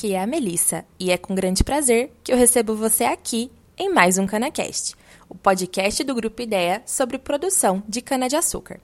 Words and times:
aqui 0.00 0.14
é 0.14 0.22
a 0.22 0.26
Melissa 0.26 0.82
e 0.98 1.10
é 1.10 1.18
com 1.18 1.34
grande 1.34 1.62
prazer 1.62 2.10
que 2.24 2.32
eu 2.32 2.36
recebo 2.36 2.74
você 2.74 3.04
aqui 3.04 3.52
em 3.76 3.92
mais 3.92 4.16
um 4.16 4.26
CanaCast, 4.26 4.96
o 5.28 5.34
podcast 5.34 6.02
do 6.04 6.14
Grupo 6.14 6.40
Ideia 6.40 6.82
sobre 6.86 7.18
produção 7.18 7.82
de 7.86 8.00
cana-de-açúcar. 8.00 8.80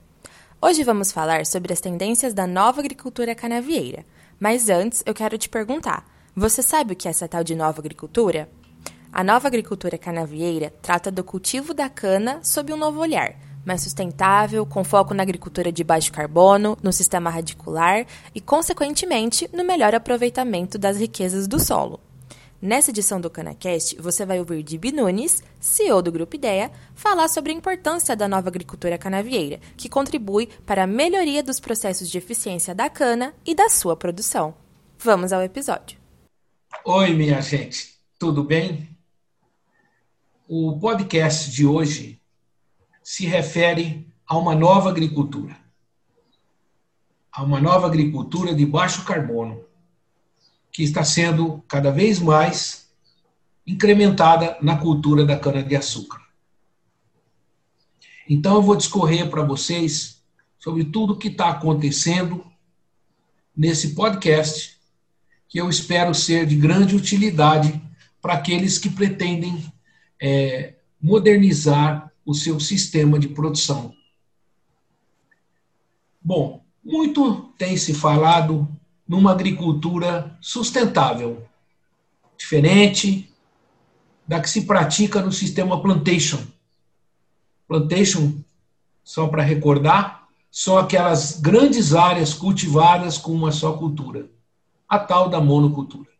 Hoje 0.60 0.84
vamos 0.84 1.10
falar 1.10 1.46
sobre 1.46 1.72
as 1.72 1.80
tendências 1.80 2.34
da 2.34 2.46
nova 2.46 2.80
agricultura 2.80 3.34
canavieira, 3.34 4.04
mas 4.38 4.68
antes 4.68 5.02
eu 5.06 5.14
quero 5.14 5.38
te 5.38 5.48
perguntar: 5.48 6.04
você 6.34 6.62
sabe 6.62 6.92
o 6.92 6.96
que 6.96 7.08
é 7.08 7.10
essa 7.10 7.26
tal 7.26 7.42
de 7.42 7.54
nova 7.54 7.80
agricultura? 7.80 8.46
A 9.10 9.24
nova 9.24 9.48
agricultura 9.48 9.96
canavieira 9.96 10.70
trata 10.82 11.10
do 11.10 11.24
cultivo 11.24 11.72
da 11.72 11.88
cana 11.88 12.40
sob 12.42 12.74
um 12.74 12.76
novo 12.76 13.00
olhar, 13.00 13.34
mais 13.66 13.82
sustentável, 13.82 14.64
com 14.64 14.84
foco 14.84 15.12
na 15.12 15.24
agricultura 15.24 15.72
de 15.72 15.82
baixo 15.82 16.12
carbono, 16.12 16.78
no 16.80 16.92
sistema 16.92 17.28
radicular 17.28 18.06
e, 18.32 18.40
consequentemente, 18.40 19.50
no 19.52 19.64
melhor 19.64 19.92
aproveitamento 19.92 20.78
das 20.78 20.96
riquezas 20.96 21.48
do 21.48 21.58
solo. 21.58 21.98
Nessa 22.62 22.90
edição 22.90 23.20
do 23.20 23.28
CanaCast, 23.28 24.00
você 24.00 24.24
vai 24.24 24.38
ouvir 24.38 24.62
de 24.62 24.78
Nunes, 24.90 25.42
CEO 25.60 26.00
do 26.00 26.10
Grupo 26.10 26.36
Ideia, 26.36 26.70
falar 26.94 27.28
sobre 27.28 27.52
a 27.52 27.54
importância 27.54 28.16
da 28.16 28.26
nova 28.26 28.48
agricultura 28.48 28.96
canavieira, 28.96 29.60
que 29.76 29.88
contribui 29.88 30.48
para 30.64 30.84
a 30.84 30.86
melhoria 30.86 31.42
dos 31.42 31.60
processos 31.60 32.08
de 32.08 32.16
eficiência 32.16 32.74
da 32.74 32.88
cana 32.88 33.34
e 33.44 33.54
da 33.54 33.68
sua 33.68 33.94
produção. 33.96 34.54
Vamos 34.98 35.32
ao 35.32 35.42
episódio. 35.42 35.98
Oi, 36.84 37.12
minha 37.12 37.40
gente, 37.42 37.98
tudo 38.18 38.42
bem? 38.42 38.88
O 40.48 40.78
podcast 40.78 41.50
de 41.50 41.66
hoje 41.66 42.20
se 43.08 43.24
refere 43.24 44.04
a 44.26 44.36
uma 44.36 44.52
nova 44.52 44.90
agricultura. 44.90 45.56
A 47.30 47.44
uma 47.44 47.60
nova 47.60 47.86
agricultura 47.86 48.52
de 48.52 48.66
baixo 48.66 49.04
carbono, 49.04 49.64
que 50.72 50.82
está 50.82 51.04
sendo 51.04 51.62
cada 51.68 51.92
vez 51.92 52.18
mais 52.18 52.90
incrementada 53.64 54.58
na 54.60 54.76
cultura 54.76 55.24
da 55.24 55.38
cana-de-açúcar. 55.38 56.20
Então, 58.28 58.56
eu 58.56 58.62
vou 58.62 58.74
discorrer 58.74 59.30
para 59.30 59.44
vocês 59.44 60.20
sobre 60.58 60.84
tudo 60.84 61.12
o 61.12 61.16
que 61.16 61.28
está 61.28 61.50
acontecendo 61.50 62.44
nesse 63.56 63.94
podcast, 63.94 64.80
que 65.48 65.58
eu 65.60 65.70
espero 65.70 66.12
ser 66.12 66.44
de 66.44 66.56
grande 66.56 66.96
utilidade 66.96 67.80
para 68.20 68.34
aqueles 68.34 68.78
que 68.78 68.90
pretendem 68.90 69.72
é, 70.20 70.74
modernizar 71.00 72.12
o 72.26 72.34
seu 72.34 72.58
sistema 72.58 73.18
de 73.18 73.28
produção. 73.28 73.94
Bom, 76.20 76.64
muito 76.84 77.52
tem 77.56 77.76
se 77.76 77.94
falado 77.94 78.68
numa 79.06 79.30
agricultura 79.30 80.36
sustentável, 80.40 81.46
diferente 82.36 83.32
da 84.26 84.40
que 84.40 84.50
se 84.50 84.62
pratica 84.62 85.22
no 85.22 85.30
sistema 85.30 85.80
plantation. 85.80 86.44
Plantation, 87.68 88.34
só 89.04 89.28
para 89.28 89.44
recordar, 89.44 90.26
são 90.50 90.76
aquelas 90.76 91.38
grandes 91.38 91.94
áreas 91.94 92.34
cultivadas 92.34 93.16
com 93.18 93.32
uma 93.32 93.52
só 93.52 93.74
cultura, 93.74 94.28
a 94.88 94.98
tal 94.98 95.28
da 95.28 95.40
monocultura. 95.40 96.10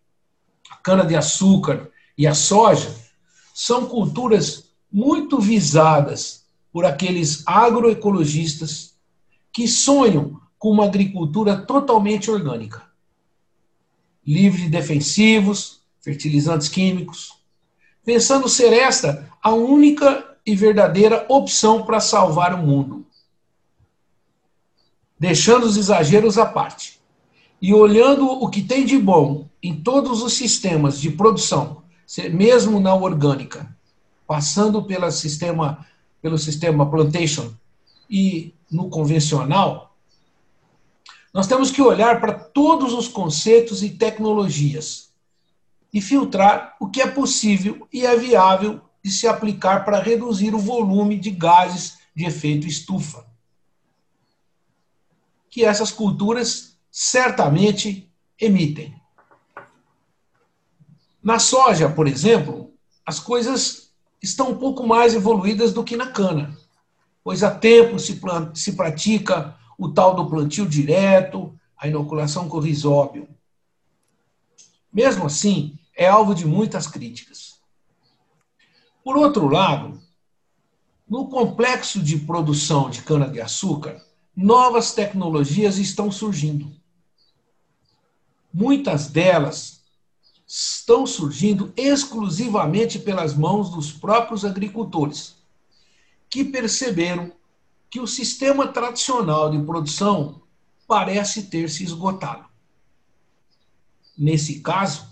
A 0.70 0.76
cana-de-açúcar 0.76 1.90
e 2.16 2.26
a 2.26 2.34
soja 2.34 2.94
são 3.52 3.86
culturas 3.86 4.65
muito 4.92 5.40
visadas 5.40 6.44
por 6.72 6.84
aqueles 6.84 7.42
agroecologistas 7.46 8.94
que 9.52 9.66
sonham 9.66 10.40
com 10.58 10.70
uma 10.70 10.84
agricultura 10.84 11.56
totalmente 11.56 12.30
orgânica, 12.30 12.82
livre 14.26 14.62
de 14.62 14.68
defensivos, 14.68 15.80
fertilizantes 16.00 16.68
químicos, 16.68 17.32
pensando 18.04 18.48
ser 18.48 18.72
esta 18.72 19.28
a 19.42 19.52
única 19.52 20.36
e 20.44 20.54
verdadeira 20.54 21.26
opção 21.28 21.84
para 21.84 22.00
salvar 22.00 22.54
o 22.54 22.58
mundo. 22.64 23.04
Deixando 25.18 25.64
os 25.64 25.76
exageros 25.76 26.38
à 26.38 26.46
parte 26.46 27.00
e 27.60 27.74
olhando 27.74 28.26
o 28.26 28.48
que 28.48 28.62
tem 28.62 28.84
de 28.84 28.98
bom 28.98 29.48
em 29.62 29.74
todos 29.74 30.22
os 30.22 30.34
sistemas 30.34 31.00
de 31.00 31.10
produção 31.10 31.82
mesmo 32.32 32.78
na 32.78 32.94
orgânica, 32.94 33.75
passando 34.26 34.82
pelo 34.84 35.10
sistema, 35.10 35.86
pelo 36.20 36.38
sistema 36.38 36.90
plantation 36.90 37.52
e 38.10 38.54
no 38.70 38.88
convencional, 38.88 39.96
nós 41.32 41.46
temos 41.46 41.70
que 41.70 41.82
olhar 41.82 42.20
para 42.20 42.32
todos 42.32 42.92
os 42.92 43.08
conceitos 43.08 43.82
e 43.82 43.90
tecnologias 43.90 45.10
e 45.92 46.00
filtrar 46.00 46.76
o 46.80 46.88
que 46.88 47.00
é 47.00 47.06
possível 47.06 47.86
e 47.92 48.06
é 48.06 48.16
viável 48.16 48.80
de 49.02 49.10
se 49.10 49.26
aplicar 49.26 49.84
para 49.84 50.00
reduzir 50.00 50.54
o 50.54 50.58
volume 50.58 51.18
de 51.18 51.30
gases 51.30 51.98
de 52.14 52.24
efeito 52.24 52.66
estufa. 52.66 53.24
Que 55.50 55.64
essas 55.64 55.92
culturas 55.92 56.76
certamente 56.90 58.10
emitem. 58.40 58.94
Na 61.22 61.38
soja, 61.38 61.88
por 61.88 62.06
exemplo, 62.06 62.72
as 63.04 63.20
coisas 63.20 63.85
estão 64.22 64.50
um 64.50 64.56
pouco 64.56 64.86
mais 64.86 65.14
evoluídas 65.14 65.72
do 65.72 65.84
que 65.84 65.96
na 65.96 66.10
cana, 66.10 66.56
pois 67.22 67.42
há 67.42 67.50
tempo 67.50 67.98
se, 67.98 68.20
se 68.54 68.72
pratica 68.72 69.56
o 69.78 69.88
tal 69.88 70.14
do 70.14 70.28
plantio 70.28 70.66
direto, 70.66 71.58
a 71.76 71.86
inoculação 71.86 72.48
com 72.48 72.58
risóbio. 72.58 73.28
Mesmo 74.92 75.26
assim, 75.26 75.78
é 75.94 76.08
alvo 76.08 76.34
de 76.34 76.46
muitas 76.46 76.86
críticas. 76.86 77.60
Por 79.04 79.16
outro 79.16 79.48
lado, 79.48 80.00
no 81.08 81.28
complexo 81.28 82.02
de 82.02 82.18
produção 82.18 82.90
de 82.90 83.02
cana-de-açúcar, 83.02 84.02
novas 84.34 84.92
tecnologias 84.92 85.78
estão 85.78 86.10
surgindo. 86.10 86.74
Muitas 88.52 89.08
delas 89.08 89.75
estão 90.46 91.06
surgindo 91.06 91.72
exclusivamente 91.76 92.98
pelas 92.98 93.34
mãos 93.34 93.70
dos 93.70 93.90
próprios 93.90 94.44
agricultores, 94.44 95.36
que 96.30 96.44
perceberam 96.44 97.32
que 97.90 97.98
o 97.98 98.06
sistema 98.06 98.68
tradicional 98.68 99.50
de 99.50 99.58
produção 99.64 100.42
parece 100.86 101.44
ter 101.44 101.68
se 101.68 101.82
esgotado. 101.82 102.46
Nesse 104.16 104.60
caso, 104.60 105.06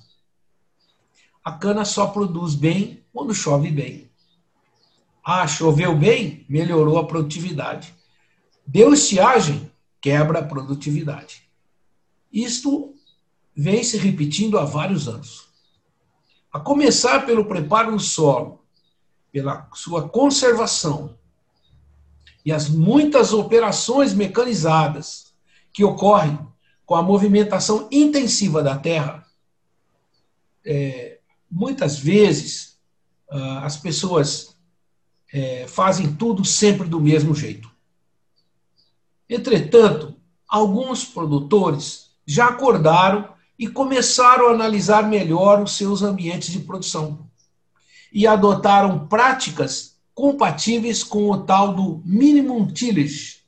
a 1.45 1.53
cana 1.53 1.85
só 1.85 2.07
produz 2.07 2.55
bem 2.55 3.05
quando 3.13 3.35
chove 3.35 3.71
bem. 3.71 4.11
Ah, 5.23 5.47
choveu 5.47 5.97
bem, 5.97 6.45
melhorou 6.49 6.99
a 6.99 7.07
produtividade. 7.07 7.95
Deu 8.67 8.95
estiagem, 8.95 9.71
quebra 10.01 10.41
a 10.41 10.45
produtividade. 10.45 11.43
Isto 12.33 12.94
vem 13.57 13.85
se 13.85 13.97
repetindo 13.97 14.59
há 14.59 14.65
vários 14.65 15.09
anos. 15.09 15.49
A 16.53 16.59
começar 16.59 17.27
pelo 17.27 17.45
preparo 17.45 17.93
do 17.93 18.01
solo, 18.01 18.65
pela 19.33 19.69
sua 19.75 20.09
conservação 20.09 21.19
e 22.45 22.53
as 22.53 22.69
muitas 22.69 23.33
operações 23.33 24.15
mecanizadas 24.15 25.35
que 25.73 25.83
ocorrem 25.83 26.39
com 26.87 26.95
a 26.95 27.03
movimentação 27.03 27.89
intensiva 27.91 28.63
da 28.63 28.79
terra, 28.79 29.27
é, 30.65 31.19
muitas 31.51 31.99
vezes 31.99 32.79
ah, 33.31 33.65
as 33.65 33.77
pessoas 33.77 34.57
é, 35.33 35.67
fazem 35.67 36.15
tudo 36.15 36.45
sempre 36.45 36.89
do 36.89 37.01
mesmo 37.01 37.35
jeito. 37.35 37.69
Entretanto, 39.29 40.15
alguns 40.49 41.05
produtores 41.05 42.11
já 42.27 42.49
acordaram 42.49 43.34
e 43.59 43.69
começaram 43.69 44.49
a 44.49 44.53
analisar 44.53 45.09
melhor 45.09 45.63
os 45.63 45.77
seus 45.77 46.03
ambientes 46.03 46.51
de 46.51 46.61
produção. 46.61 47.29
E 48.13 48.27
adotaram 48.27 49.07
práticas 49.07 49.97
compatíveis 50.15 51.03
com 51.03 51.31
o 51.31 51.43
tal 51.45 51.75
do 51.75 52.03
minimum 52.05 52.67
tillage. 52.67 53.43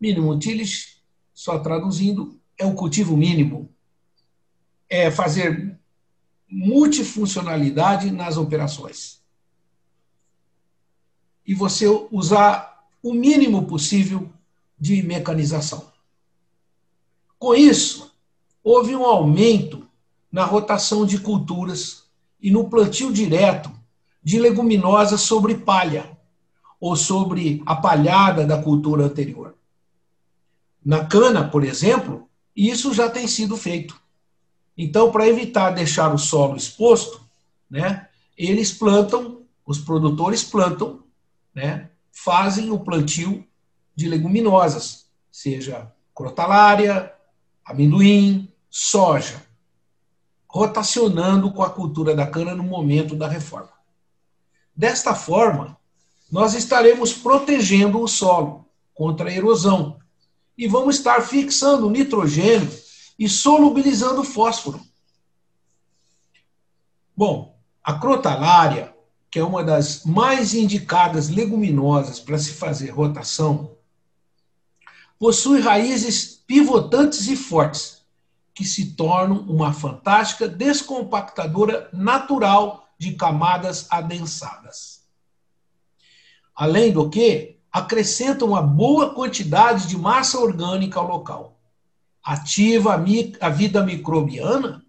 Minimum 0.00 0.38
tillage, 0.38 0.98
só 1.34 1.58
traduzindo, 1.58 2.38
é 2.56 2.64
o 2.64 2.74
cultivo 2.74 3.16
mínimo. 3.16 3.68
É 4.88 5.10
fazer 5.10 5.78
multifuncionalidade 6.48 8.10
nas 8.10 8.36
operações. 8.36 9.20
E 11.46 11.54
você 11.54 11.86
usar 12.10 12.86
o 13.02 13.12
mínimo 13.12 13.66
possível 13.66 14.32
de 14.78 15.02
mecanização. 15.02 15.92
Com 17.38 17.54
isso, 17.54 18.07
houve 18.68 18.94
um 18.94 19.06
aumento 19.06 19.88
na 20.30 20.44
rotação 20.44 21.06
de 21.06 21.18
culturas 21.18 22.04
e 22.38 22.50
no 22.50 22.68
plantio 22.68 23.10
direto 23.10 23.70
de 24.22 24.38
leguminosas 24.38 25.22
sobre 25.22 25.54
palha 25.54 26.14
ou 26.78 26.94
sobre 26.94 27.62
a 27.64 27.74
palhada 27.74 28.44
da 28.44 28.62
cultura 28.62 29.06
anterior. 29.06 29.54
Na 30.84 31.02
cana, 31.06 31.48
por 31.48 31.64
exemplo, 31.64 32.28
isso 32.54 32.92
já 32.92 33.08
tem 33.08 33.26
sido 33.26 33.56
feito. 33.56 33.98
Então, 34.76 35.10
para 35.10 35.26
evitar 35.26 35.70
deixar 35.70 36.12
o 36.12 36.18
solo 36.18 36.54
exposto, 36.54 37.22
né, 37.70 38.06
eles 38.36 38.70
plantam, 38.70 39.44
os 39.64 39.78
produtores 39.78 40.44
plantam, 40.44 41.02
né, 41.54 41.88
fazem 42.12 42.70
o 42.70 42.78
plantio 42.78 43.46
de 43.96 44.06
leguminosas, 44.10 45.06
seja 45.32 45.90
crotalária, 46.14 47.14
amendoim, 47.64 48.52
soja, 48.80 49.44
rotacionando 50.46 51.50
com 51.52 51.64
a 51.64 51.68
cultura 51.70 52.14
da 52.14 52.24
cana 52.24 52.54
no 52.54 52.62
momento 52.62 53.16
da 53.16 53.26
reforma. 53.26 53.72
Desta 54.74 55.16
forma, 55.16 55.76
nós 56.30 56.54
estaremos 56.54 57.12
protegendo 57.12 58.00
o 58.00 58.06
solo 58.06 58.64
contra 58.94 59.28
a 59.28 59.32
erosão 59.32 59.98
e 60.56 60.68
vamos 60.68 60.94
estar 60.94 61.20
fixando 61.22 61.90
nitrogênio 61.90 62.70
e 63.18 63.28
solubilizando 63.28 64.22
fósforo. 64.22 64.80
Bom, 67.16 67.58
a 67.82 67.94
crotalária, 67.94 68.94
que 69.28 69.40
é 69.40 69.44
uma 69.44 69.64
das 69.64 70.04
mais 70.04 70.54
indicadas 70.54 71.28
leguminosas 71.28 72.20
para 72.20 72.38
se 72.38 72.52
fazer 72.52 72.90
rotação, 72.90 73.76
possui 75.18 75.60
raízes 75.60 76.40
pivotantes 76.46 77.26
e 77.26 77.34
fortes, 77.34 77.97
que 78.58 78.64
se 78.64 78.86
tornam 78.96 79.42
uma 79.42 79.72
fantástica 79.72 80.48
descompactadora 80.48 81.88
natural 81.92 82.88
de 82.98 83.12
camadas 83.12 83.86
adensadas. 83.88 85.04
Além 86.56 86.90
do 86.90 87.08
que, 87.08 87.60
acrescenta 87.70 88.44
uma 88.44 88.60
boa 88.60 89.14
quantidade 89.14 89.86
de 89.86 89.96
massa 89.96 90.40
orgânica 90.40 90.98
ao 90.98 91.06
local, 91.06 91.60
ativa 92.20 93.00
a, 93.40 93.48
vida 93.48 93.84
microbiana 93.84 94.84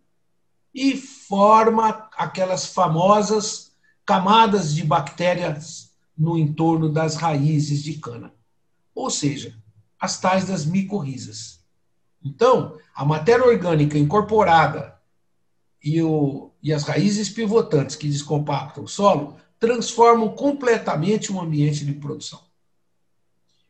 e 0.74 0.98
forma 0.98 2.10
aquelas 2.18 2.65
famosas 2.65 3.72
camadas 4.04 4.74
de 4.74 4.83
bactérias 4.83 5.92
no 6.18 6.39
entorno 6.39 6.92
das 6.92 7.15
raízes 7.18 7.83
de 7.83 7.94
cana. 8.00 8.33
Ou 8.95 9.12
seja, 9.12 9.56
as 10.01 10.19
tais 10.19 10.45
das 10.45 10.65
micorrizas. 10.65 11.59
Então, 12.24 12.77
a 12.94 13.06
matéria 13.06 13.45
orgânica 13.45 13.98
incorporada 13.98 15.00
e, 15.83 16.01
o, 16.01 16.51
e 16.62 16.74
as 16.74 16.83
raízes 16.83 17.30
pivotantes 17.30 17.95
que 17.95 18.07
descompactam 18.07 18.83
o 18.83 18.88
solo 18.88 19.38
transformam 19.60 20.30
completamente 20.30 21.31
o 21.31 21.39
ambiente 21.39 21.86
de 21.86 21.94
produção. 21.94 22.42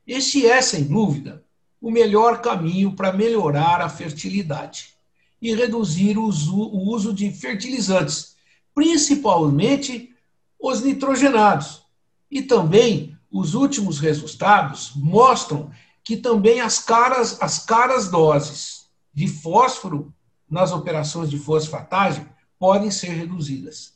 Este 0.06 0.46
é, 0.46 0.62
sem 0.62 0.86
dúvida, 0.86 1.44
o 1.80 1.92
melhor 1.92 2.42
caminho 2.42 2.96
para 2.96 3.14
melhorar 3.14 3.82
a 3.82 3.90
fertilidade 3.90 4.94
e 5.42 5.54
reduzir 5.54 6.18
o 6.18 6.26
uso, 6.26 6.56
o 6.56 6.90
uso 6.90 7.14
de 7.14 7.32
fertilizantes, 7.32 8.36
principalmente 8.74 10.14
os 10.60 10.82
nitrogenados. 10.82 11.84
E 12.30 12.42
também 12.42 13.18
os 13.32 13.54
últimos 13.54 14.00
resultados 14.00 14.92
mostram 14.96 15.72
que 16.10 16.18
também 16.18 16.60
as 16.60 16.80
caras, 16.80 17.40
as 17.40 17.60
caras 17.60 18.10
doses 18.10 18.90
de 19.14 19.28
fósforo 19.28 20.12
nas 20.50 20.72
operações 20.72 21.30
de 21.30 21.38
fosfatagem 21.38 22.26
podem 22.58 22.90
ser 22.90 23.10
reduzidas. 23.10 23.94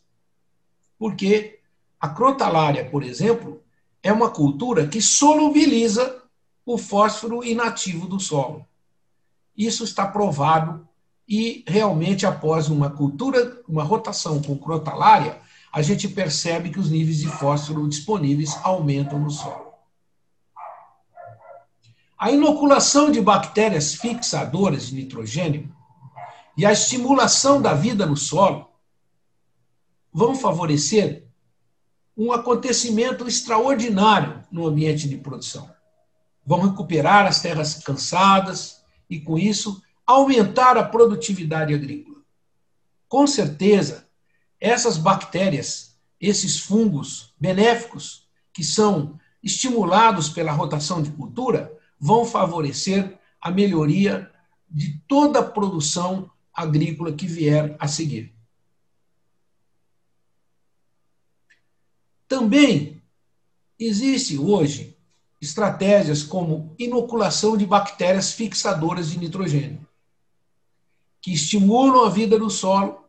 Porque 0.96 1.60
a 2.00 2.08
crotalária, 2.08 2.88
por 2.88 3.02
exemplo, 3.02 3.64
é 4.04 4.14
uma 4.14 4.30
cultura 4.30 4.88
que 4.88 5.02
solubiliza 5.02 6.22
o 6.64 6.78
fósforo 6.78 7.44
inativo 7.44 8.06
do 8.06 8.20
solo. 8.20 8.64
Isso 9.58 9.84
está 9.84 10.06
provado 10.06 10.88
e 11.28 11.66
realmente 11.68 12.28
após 12.28 12.70
uma 12.70 12.92
cultura, 12.92 13.60
uma 13.68 13.84
rotação 13.84 14.40
com 14.40 14.56
crotalária, 14.56 15.42
a 15.72 15.82
gente 15.82 16.08
percebe 16.08 16.70
que 16.70 16.80
os 16.80 16.92
níveis 16.92 17.18
de 17.18 17.28
fósforo 17.28 17.90
disponíveis 17.90 18.56
aumentam 18.62 19.18
no 19.18 19.32
solo. 19.32 19.73
A 22.24 22.32
inoculação 22.32 23.12
de 23.12 23.20
bactérias 23.20 23.96
fixadoras 23.96 24.88
de 24.88 24.96
nitrogênio 24.96 25.70
e 26.56 26.66
a 26.66 26.72
estimulação 26.72 27.62
da 27.62 27.74
vida 27.74 28.06
no 28.06 28.16
solo 28.16 28.72
vão 30.10 30.34
favorecer 30.34 31.28
um 32.16 32.32
acontecimento 32.32 33.28
extraordinário 33.28 34.42
no 34.50 34.66
ambiente 34.66 35.10
de 35.10 35.18
produção. 35.18 35.70
Vão 36.46 36.62
recuperar 36.62 37.26
as 37.26 37.42
terras 37.42 37.84
cansadas 37.84 38.82
e, 39.10 39.20
com 39.20 39.38
isso, 39.38 39.84
aumentar 40.08 40.78
a 40.78 40.84
produtividade 40.86 41.74
agrícola. 41.74 42.22
Com 43.10 43.28
certeza, 43.28 44.08
essas 44.62 44.96
bactérias, 44.96 45.98
esses 46.22 46.58
fungos 46.58 47.34
benéficos, 47.38 48.30
que 48.54 48.64
são 48.64 49.20
estimulados 49.44 50.30
pela 50.30 50.54
rotação 50.54 51.02
de 51.02 51.12
cultura, 51.12 51.73
vão 52.04 52.26
favorecer 52.26 53.18
a 53.40 53.50
melhoria 53.50 54.30
de 54.70 55.00
toda 55.08 55.40
a 55.40 55.44
produção 55.44 56.30
agrícola 56.54 57.14
que 57.14 57.26
vier 57.26 57.78
a 57.80 57.88
seguir. 57.88 58.36
Também 62.28 63.02
existe 63.80 64.38
hoje 64.38 64.98
estratégias 65.42 66.24
como 66.24 66.76
inoculação 66.78 67.56
de 67.56 67.66
bactérias 67.66 68.34
fixadoras 68.34 69.10
de 69.10 69.18
nitrogênio, 69.18 69.88
que 71.22 71.32
estimulam 71.32 72.04
a 72.04 72.10
vida 72.10 72.38
no 72.38 72.50
solo 72.50 73.06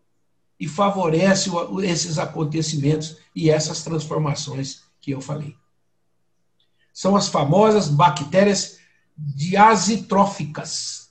e 0.59 0.69
favorecem 0.69 1.53
esses 1.83 2.17
acontecimentos 2.17 3.17
e 3.35 3.51
essas 3.51 3.83
transformações 3.83 4.85
que 5.01 5.11
eu 5.11 5.21
falei. 5.21 5.57
São 6.93 7.17
as 7.17 7.27
famosas 7.27 7.89
bactérias 7.89 8.84
diazitróficas, 9.17 11.09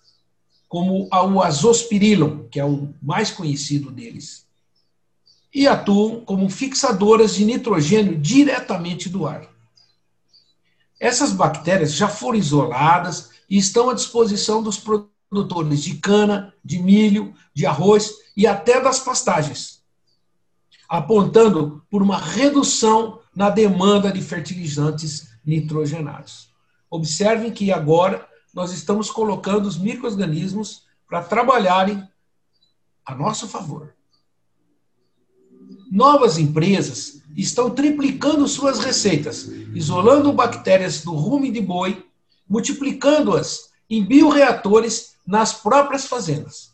como 0.67 1.07
o 1.11 1.41
azospirillum, 1.41 2.47
que 2.49 2.59
é 2.59 2.65
o 2.65 2.93
mais 3.01 3.31
conhecido 3.31 3.91
deles, 3.91 4.45
e 5.53 5.67
atuam 5.67 6.25
como 6.25 6.49
fixadoras 6.49 7.35
de 7.35 7.45
nitrogênio 7.45 8.17
diretamente 8.17 9.07
do 9.07 9.27
ar. 9.27 9.47
Essas 10.99 11.31
bactérias 11.31 11.93
já 11.93 12.07
foram 12.07 12.39
isoladas 12.39 13.29
e 13.49 13.57
estão 13.57 13.89
à 13.89 13.93
disposição 13.93 14.63
dos 14.63 14.77
produtores 14.77 15.83
de 15.83 15.95
cana, 15.95 16.53
de 16.63 16.79
milho, 16.79 17.35
de 17.53 17.65
arroz 17.65 18.11
e 18.35 18.47
até 18.47 18.81
das 18.81 18.99
pastagens, 18.99 19.83
apontando 20.89 21.83
por 21.89 22.01
uma 22.01 22.17
redução 22.17 23.19
na 23.35 23.49
demanda 23.49 24.11
de 24.11 24.21
fertilizantes 24.21 25.27
nitrogenados. 25.45 26.52
Observem 26.93 27.51
que 27.51 27.71
agora 27.71 28.23
nós 28.53 28.71
estamos 28.71 29.09
colocando 29.09 29.65
os 29.65 29.79
micro-organismos 29.79 30.83
para 31.09 31.23
trabalharem 31.23 32.07
a 33.03 33.15
nosso 33.15 33.47
favor. 33.47 33.95
Novas 35.91 36.37
empresas 36.37 37.23
estão 37.35 37.71
triplicando 37.71 38.47
suas 38.47 38.77
receitas, 38.77 39.47
isolando 39.73 40.31
bactérias 40.31 41.01
do 41.01 41.15
rume 41.15 41.49
de 41.49 41.61
boi, 41.61 42.05
multiplicando-as 42.47 43.71
em 43.89 44.05
bioreatores 44.05 45.15
nas 45.25 45.51
próprias 45.51 46.05
fazendas. 46.05 46.73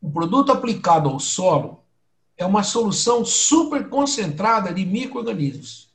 O 0.00 0.10
produto 0.10 0.50
aplicado 0.50 1.10
ao 1.10 1.20
solo 1.20 1.84
é 2.34 2.46
uma 2.46 2.62
solução 2.62 3.26
super 3.26 3.90
concentrada 3.90 4.72
de 4.72 4.86
micro-organismos 4.86 5.92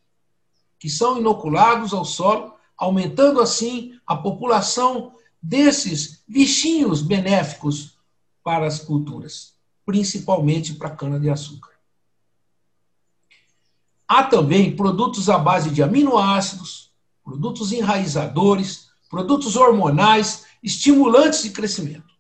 que 0.78 0.88
são 0.88 1.18
inoculados 1.18 1.94
ao 1.94 2.06
solo 2.06 2.59
aumentando 2.80 3.42
assim 3.42 4.00
a 4.08 4.16
população 4.16 5.14
desses 5.42 6.24
bichinhos 6.26 7.02
benéficos 7.02 7.98
para 8.42 8.66
as 8.66 8.80
culturas, 8.80 9.54
principalmente 9.86 10.74
para 10.76 10.88
a 10.88 10.96
cana-de-açúcar. 10.96 11.74
Há 14.08 14.24
também 14.24 14.76
produtos 14.76 15.30
à 15.30 15.38
base 15.38 15.70
de 15.70 15.84
aminoácidos, 15.84 16.92
produtos 17.24 17.74
enraizadores, 17.74 18.88
produtos 19.10 19.58
hormonais, 19.58 20.46
estimulantes 20.64 21.44
de 21.44 21.52
crescimento, 21.52 22.14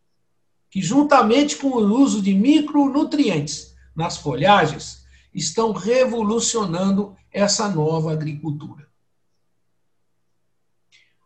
que, 0.69 0.81
juntamente 0.81 1.55
com 1.55 1.69
o 1.69 2.01
uso 2.01 2.21
de 2.21 2.33
micronutrientes 2.33 3.73
nas 3.95 4.17
folhagens, 4.17 5.05
estão 5.33 5.71
revolucionando 5.71 7.15
essa 7.31 7.69
nova 7.69 8.11
agricultura. 8.11 8.88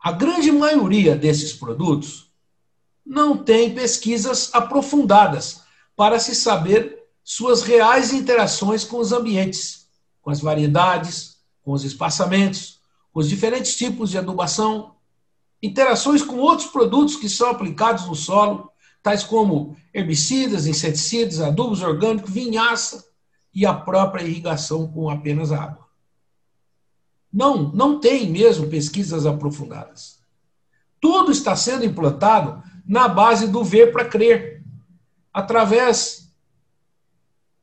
A 0.03 0.11
grande 0.11 0.51
maioria 0.51 1.15
desses 1.15 1.53
produtos 1.53 2.29
não 3.05 3.37
tem 3.37 3.73
pesquisas 3.73 4.49
aprofundadas 4.53 5.61
para 5.95 6.19
se 6.19 6.35
saber 6.35 7.05
suas 7.23 7.61
reais 7.61 8.11
interações 8.11 8.83
com 8.83 8.97
os 8.97 9.13
ambientes, 9.13 9.87
com 10.21 10.29
as 10.29 10.41
variedades, 10.41 11.37
com 11.63 11.71
os 11.71 11.85
espaçamentos, 11.85 12.81
com 13.13 13.21
os 13.21 13.29
diferentes 13.29 13.77
tipos 13.77 14.09
de 14.09 14.17
adubação, 14.17 14.95
interações 15.61 16.21
com 16.21 16.35
outros 16.37 16.67
produtos 16.67 17.15
que 17.15 17.29
são 17.29 17.49
aplicados 17.49 18.05
no 18.05 18.13
solo, 18.13 18.69
tais 19.01 19.23
como 19.23 19.77
herbicidas, 19.93 20.67
inseticidas, 20.67 21.39
adubos 21.39 21.81
orgânicos, 21.81 22.29
vinhaça 22.29 23.05
e 23.53 23.65
a 23.65 23.73
própria 23.73 24.25
irrigação 24.25 24.85
com 24.85 25.09
apenas 25.09 25.53
água. 25.53 25.82
Não, 27.33 27.71
não 27.73 27.99
tem 27.99 28.29
mesmo 28.29 28.69
pesquisas 28.69 29.25
aprofundadas. 29.25 30.21
Tudo 31.01 31.31
está 31.31 31.55
sendo 31.55 31.83
implantado 31.83 32.61
na 32.85 33.07
base 33.07 33.47
do 33.47 33.63
ver 33.63 33.91
para 33.91 34.05
crer, 34.05 34.63
através 35.33 36.31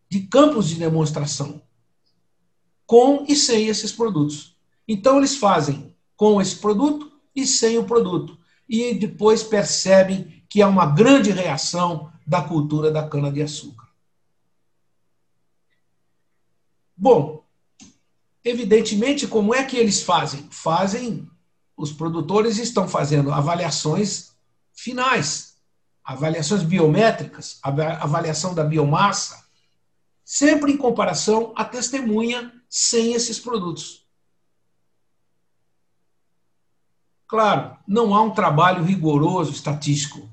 de 0.08 0.22
campos 0.22 0.68
de 0.68 0.74
demonstração, 0.74 1.62
com 2.84 3.24
e 3.28 3.36
sem 3.36 3.68
esses 3.68 3.92
produtos. 3.92 4.56
Então, 4.88 5.18
eles 5.18 5.36
fazem 5.36 5.94
com 6.16 6.40
esse 6.40 6.56
produto 6.56 7.12
e 7.34 7.46
sem 7.46 7.78
o 7.78 7.84
produto. 7.84 8.36
E 8.68 8.92
depois 8.92 9.44
percebem 9.44 10.42
que 10.48 10.60
há 10.60 10.66
uma 10.66 10.86
grande 10.86 11.30
reação 11.30 12.12
da 12.26 12.42
cultura 12.42 12.90
da 12.90 13.08
cana-de-açúcar. 13.08 13.88
Bom, 16.96 17.39
evidentemente, 18.44 19.26
como 19.26 19.54
é 19.54 19.64
que 19.64 19.76
eles 19.76 20.02
fazem? 20.02 20.49
Fazem, 20.50 21.28
os 21.76 21.92
produtores 21.92 22.59
estão 22.59 22.88
fazendo 22.88 23.32
avaliações 23.32 24.32
finais, 24.73 25.56
avaliações 26.04 26.62
biométricas, 26.62 27.59
avaliação 27.62 28.54
da 28.54 28.64
biomassa, 28.64 29.44
sempre 30.25 30.73
em 30.73 30.76
comparação 30.76 31.52
à 31.56 31.64
testemunha 31.64 32.52
sem 32.68 33.12
esses 33.14 33.38
produtos. 33.38 34.06
Claro, 37.26 37.76
não 37.87 38.14
há 38.14 38.23
um 38.23 38.30
trabalho 38.30 38.82
rigoroso 38.82 39.52
estatístico, 39.52 40.28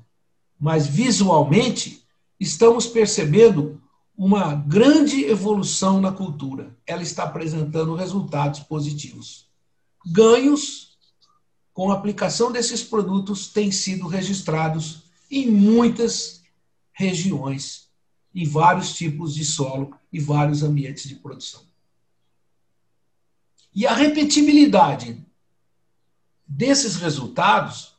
mas 0.58 0.86
visualmente 0.86 2.04
estamos 2.40 2.86
percebendo 2.86 3.80
uma 4.18 4.52
grande 4.52 5.24
evolução 5.26 6.00
na 6.00 6.10
cultura. 6.10 6.76
Ela 6.84 7.04
está 7.04 7.22
apresentando 7.22 7.94
resultados 7.94 8.58
positivos. 8.58 9.48
Ganhos 10.04 10.98
com 11.72 11.92
a 11.92 11.94
aplicação 11.94 12.50
desses 12.50 12.82
produtos 12.82 13.46
têm 13.46 13.70
sido 13.70 14.08
registrados 14.08 15.04
em 15.30 15.48
muitas 15.48 16.42
regiões, 16.92 17.88
em 18.34 18.44
vários 18.44 18.96
tipos 18.96 19.32
de 19.32 19.44
solo 19.44 19.96
e 20.12 20.18
vários 20.18 20.64
ambientes 20.64 21.08
de 21.08 21.14
produção. 21.14 21.62
E 23.72 23.86
a 23.86 23.94
repetibilidade 23.94 25.24
desses 26.44 26.96
resultados 26.96 27.94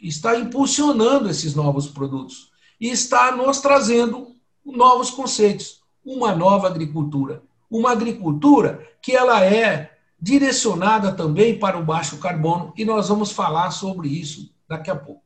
está 0.00 0.38
impulsionando 0.38 1.28
esses 1.28 1.56
novos 1.56 1.88
produtos 1.88 2.52
e 2.80 2.88
está 2.88 3.34
nos 3.34 3.60
trazendo 3.60 4.35
novos 4.72 5.10
conceitos, 5.10 5.82
uma 6.04 6.34
nova 6.34 6.66
agricultura, 6.66 7.42
uma 7.70 7.92
agricultura 7.92 8.86
que 9.00 9.12
ela 9.14 9.44
é 9.44 9.96
direcionada 10.20 11.12
também 11.12 11.58
para 11.58 11.78
o 11.78 11.84
baixo 11.84 12.18
carbono 12.18 12.72
e 12.76 12.84
nós 12.84 13.08
vamos 13.08 13.30
falar 13.30 13.70
sobre 13.70 14.08
isso 14.08 14.50
daqui 14.68 14.90
a 14.90 14.96
pouco. 14.96 15.22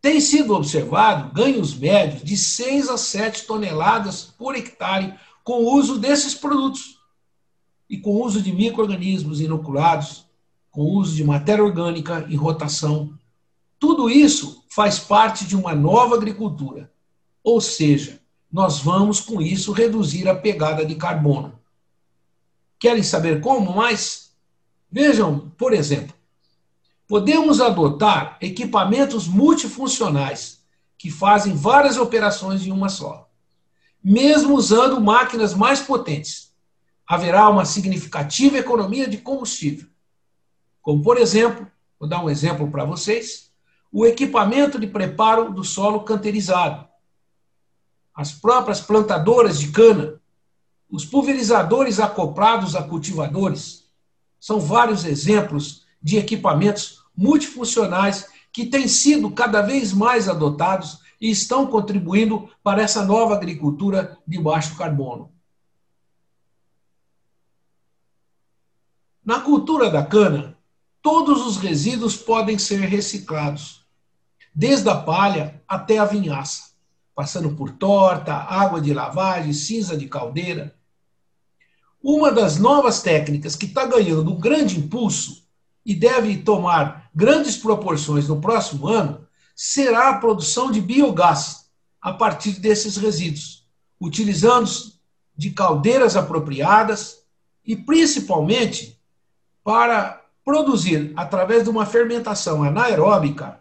Tem 0.00 0.20
sido 0.20 0.54
observado 0.54 1.32
ganhos 1.32 1.74
médios 1.74 2.22
de 2.22 2.36
6 2.36 2.88
a 2.88 2.98
7 2.98 3.46
toneladas 3.46 4.24
por 4.24 4.56
hectare 4.56 5.14
com 5.44 5.64
o 5.64 5.74
uso 5.74 5.98
desses 5.98 6.34
produtos 6.34 6.98
e 7.88 7.96
com 7.98 8.10
o 8.10 8.24
uso 8.24 8.42
de 8.42 8.52
micro-organismos 8.52 9.40
inoculados, 9.40 10.24
com 10.70 10.82
o 10.82 10.94
uso 10.94 11.14
de 11.14 11.22
matéria 11.22 11.64
orgânica 11.64 12.26
em 12.28 12.36
rotação. 12.36 13.16
Tudo 13.78 14.08
isso 14.08 14.64
faz 14.68 14.98
parte 14.98 15.44
de 15.44 15.56
uma 15.56 15.74
nova 15.74 16.16
agricultura. 16.16 16.91
Ou 17.42 17.60
seja, 17.60 18.20
nós 18.50 18.80
vamos 18.80 19.20
com 19.20 19.40
isso 19.40 19.72
reduzir 19.72 20.28
a 20.28 20.34
pegada 20.34 20.84
de 20.84 20.94
carbono. 20.94 21.58
Querem 22.78 23.02
saber 23.02 23.40
como 23.40 23.74
mais? 23.74 24.32
Vejam, 24.90 25.50
por 25.56 25.72
exemplo, 25.72 26.14
podemos 27.08 27.60
adotar 27.60 28.36
equipamentos 28.40 29.26
multifuncionais 29.26 30.62
que 30.98 31.10
fazem 31.10 31.54
várias 31.54 31.96
operações 31.96 32.66
em 32.66 32.70
uma 32.70 32.88
só, 32.88 33.28
mesmo 34.02 34.54
usando 34.54 35.00
máquinas 35.00 35.54
mais 35.54 35.80
potentes 35.80 36.52
haverá 37.06 37.48
uma 37.48 37.66
significativa 37.66 38.56
economia 38.56 39.06
de 39.06 39.18
combustível. 39.18 39.86
Como, 40.80 41.02
por 41.02 41.18
exemplo, 41.18 41.70
vou 42.00 42.08
dar 42.08 42.24
um 42.24 42.30
exemplo 42.30 42.70
para 42.70 42.86
vocês: 42.86 43.52
o 43.92 44.06
equipamento 44.06 44.78
de 44.78 44.86
preparo 44.86 45.52
do 45.52 45.62
solo 45.62 46.04
canterizado, 46.04 46.88
as 48.14 48.32
próprias 48.32 48.80
plantadoras 48.80 49.58
de 49.58 49.70
cana, 49.70 50.20
os 50.90 51.04
pulverizadores 51.04 51.98
acoplados 51.98 52.76
a 52.76 52.82
cultivadores. 52.82 53.90
São 54.38 54.60
vários 54.60 55.04
exemplos 55.04 55.86
de 56.02 56.18
equipamentos 56.18 57.02
multifuncionais 57.16 58.28
que 58.52 58.66
têm 58.66 58.86
sido 58.86 59.30
cada 59.30 59.62
vez 59.62 59.92
mais 59.92 60.28
adotados 60.28 60.98
e 61.20 61.30
estão 61.30 61.66
contribuindo 61.66 62.50
para 62.62 62.82
essa 62.82 63.04
nova 63.04 63.34
agricultura 63.34 64.18
de 64.26 64.38
baixo 64.38 64.76
carbono. 64.76 65.32
Na 69.24 69.40
cultura 69.40 69.88
da 69.88 70.04
cana, 70.04 70.58
todos 71.00 71.46
os 71.46 71.56
resíduos 71.56 72.16
podem 72.16 72.58
ser 72.58 72.80
reciclados, 72.80 73.86
desde 74.52 74.88
a 74.90 74.96
palha 74.96 75.62
até 75.66 75.98
a 75.98 76.04
vinhaça, 76.04 76.71
passando 77.14 77.54
por 77.54 77.70
torta, 77.72 78.34
água 78.34 78.80
de 78.80 78.92
lavagem, 78.92 79.52
cinza 79.52 79.96
de 79.96 80.08
caldeira. 80.08 80.74
Uma 82.02 82.32
das 82.32 82.58
novas 82.58 83.02
técnicas 83.02 83.54
que 83.54 83.66
está 83.66 83.86
ganhando 83.86 84.32
um 84.32 84.38
grande 84.38 84.78
impulso 84.78 85.46
e 85.84 85.94
deve 85.94 86.38
tomar 86.38 87.10
grandes 87.14 87.56
proporções 87.56 88.28
no 88.28 88.40
próximo 88.40 88.88
ano 88.88 89.26
será 89.54 90.10
a 90.10 90.18
produção 90.18 90.70
de 90.70 90.80
biogás 90.80 91.66
a 92.00 92.12
partir 92.12 92.58
desses 92.58 92.96
resíduos, 92.96 93.68
utilizando 94.00 94.68
de 95.36 95.50
caldeiras 95.50 96.16
apropriadas 96.16 97.22
e 97.64 97.76
principalmente 97.76 99.00
para 99.62 100.24
produzir, 100.44 101.12
através 101.14 101.64
de 101.64 101.70
uma 101.70 101.86
fermentação 101.86 102.64
anaeróbica, 102.64 103.60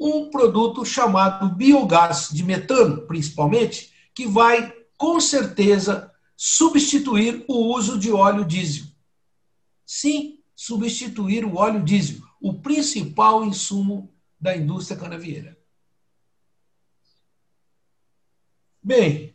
um 0.00 0.30
produto 0.30 0.84
chamado 0.84 1.54
biogás 1.54 2.30
de 2.32 2.42
metano, 2.42 3.02
principalmente, 3.06 3.92
que 4.14 4.26
vai, 4.26 4.72
com 4.96 5.20
certeza, 5.20 6.10
substituir 6.36 7.44
o 7.46 7.74
uso 7.74 7.98
de 7.98 8.10
óleo 8.10 8.44
diesel. 8.44 8.86
Sim, 9.84 10.42
substituir 10.56 11.44
o 11.44 11.56
óleo 11.56 11.84
diesel, 11.84 12.22
o 12.40 12.54
principal 12.54 13.44
insumo 13.44 14.10
da 14.40 14.56
indústria 14.56 14.98
canavieira. 14.98 15.58
Bem, 18.82 19.34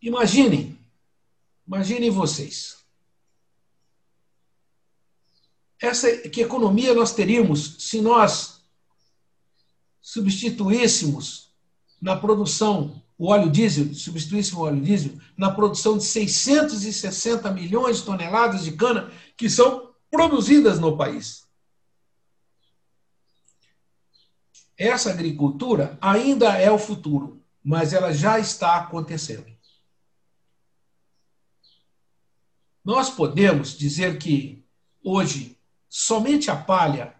imaginem, 0.00 0.78
imaginem 1.66 2.10
vocês. 2.10 2.80
essa 5.80 6.14
que 6.28 6.42
economia 6.42 6.92
nós 6.92 7.14
teríamos 7.14 7.76
se 7.78 8.00
nós 8.02 8.59
substituíssemos 10.00 11.52
na 12.00 12.16
produção 12.16 13.02
o 13.18 13.28
óleo 13.28 13.50
diesel, 13.50 13.92
substituíssemos 13.92 14.58
o 14.58 14.64
óleo 14.64 14.80
diesel 14.80 15.12
na 15.36 15.50
produção 15.50 15.98
de 15.98 16.04
660 16.04 17.50
milhões 17.50 17.98
de 17.98 18.04
toneladas 18.04 18.64
de 18.64 18.72
cana 18.72 19.12
que 19.36 19.50
são 19.50 19.94
produzidas 20.10 20.78
no 20.78 20.96
país. 20.96 21.46
Essa 24.78 25.10
agricultura 25.10 25.98
ainda 26.00 26.56
é 26.56 26.70
o 26.70 26.78
futuro, 26.78 27.44
mas 27.62 27.92
ela 27.92 28.10
já 28.10 28.38
está 28.38 28.76
acontecendo. 28.76 29.54
Nós 32.82 33.10
podemos 33.10 33.76
dizer 33.76 34.18
que 34.18 34.64
hoje 35.04 35.58
somente 35.86 36.50
a 36.50 36.56
palha, 36.56 37.14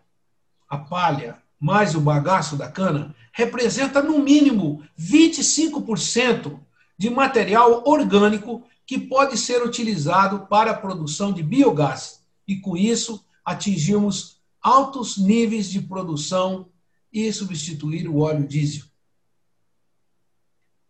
a 0.67 0.79
palha 0.79 1.43
mais 1.61 1.95
o 1.95 2.01
bagaço 2.01 2.57
da 2.57 2.71
cana, 2.71 3.15
representa 3.33 4.03
no 4.03 4.19
mínimo 4.19 4.83
25% 4.99 6.59
de 6.97 7.11
material 7.11 7.83
orgânico 7.87 8.65
que 8.87 8.99
pode 8.99 9.37
ser 9.37 9.63
utilizado 9.63 10.47
para 10.47 10.73
a 10.73 10.77
produção 10.77 11.33
de 11.33 11.43
biogás. 11.43 12.25
E 12.49 12.57
com 12.57 12.77
isso 12.77 13.25
atingimos 13.45 14.41
altos 14.61 15.17
níveis 15.17 15.71
de 15.71 15.81
produção 15.81 16.69
e 17.13 17.33
substituir 17.33 18.09
o 18.09 18.19
óleo 18.19 18.47
diesel. 18.47 18.87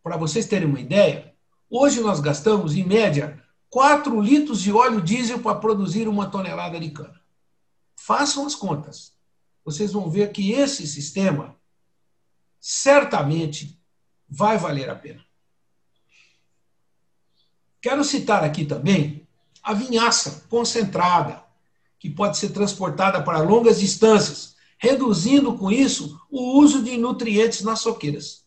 Para 0.03 0.17
vocês 0.17 0.47
terem 0.47 0.69
uma 0.69 0.81
ideia, 0.81 1.35
hoje 1.69 2.00
nós 2.00 2.21
gastamos, 2.21 2.75
em 2.75 2.85
média, 2.85 3.43
4 3.69 4.21
litros 4.21 4.61
de 4.61 4.73
óleo 4.73 5.00
diesel 5.00 5.41
para 5.41 5.59
produzir 5.59 6.09
uma 6.09 6.27
tonelada 6.31 6.81
de 6.81 6.91
cana. 6.91 7.21
Façam 7.97 8.47
as 8.47 8.55
contas. 8.55 9.12
Vocês 9.64 9.93
vão 9.93 10.11
ver 10.11 10.33
que 10.33 10.52
esse 10.52 10.87
sistema 10.87 11.57
certamente 12.61 13.81
vai 14.29 14.59
valer 14.59 14.88
a 14.90 14.95
pena. 14.95 15.25
Quero 17.81 18.05
citar 18.05 18.45
aqui 18.45 18.64
também 18.64 19.26
a 19.62 19.73
vinhaça 19.73 20.47
concentrada, 20.49 21.43
que 21.99 22.09
pode 22.11 22.38
ser 22.38 22.50
transportada 22.50 23.23
para 23.23 23.40
longas 23.40 23.81
distâncias, 23.81 24.55
reduzindo 24.79 25.57
com 25.57 25.71
isso 25.71 26.19
o 26.31 26.59
uso 26.59 26.83
de 26.83 26.97
nutrientes 26.97 27.62
nas 27.62 27.81
soqueiras. 27.81 28.45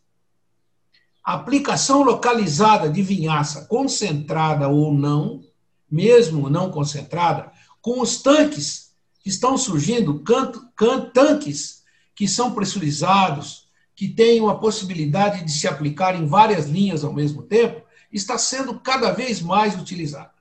A 1.24 1.34
aplicação 1.36 2.04
localizada 2.04 2.90
de 2.90 3.02
vinhaça, 3.02 3.66
concentrada 3.66 4.68
ou 4.68 4.94
não, 4.94 5.44
mesmo 5.90 6.50
não 6.50 6.72
concentrada, 6.72 7.52
com 7.82 8.02
os 8.02 8.22
tanques 8.22 8.83
que 8.83 8.83
estão 9.26 9.58
surgindo, 9.58 10.20
canto, 10.20 10.68
can, 10.76 11.10
tanques 11.10 11.84
que 12.16 12.28
são 12.28 12.54
pressurizados, 12.54 13.68
que 13.96 14.08
têm 14.08 14.48
a 14.50 14.56
possibilidade 14.56 15.44
de 15.44 15.52
se 15.52 15.68
aplicar 15.68 16.16
em 16.16 16.26
várias 16.26 16.68
linhas 16.68 17.04
ao 17.04 17.14
mesmo 17.14 17.44
tempo, 17.44 17.82
está 18.12 18.38
sendo 18.38 18.80
cada 18.80 19.12
vez 19.12 19.42
mais 19.42 19.76
utilizada. 19.80 20.34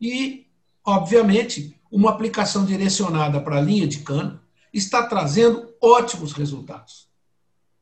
E, 0.00 0.46
obviamente, 0.84 1.78
uma 1.90 2.10
aplicação 2.10 2.64
direcionada 2.64 3.40
para 3.40 3.58
a 3.58 3.60
linha 3.60 3.86
de 3.86 4.00
cana 4.00 4.42
está 4.72 5.06
trazendo 5.06 5.72
ótimos 5.80 6.32
resultados. 6.32 7.08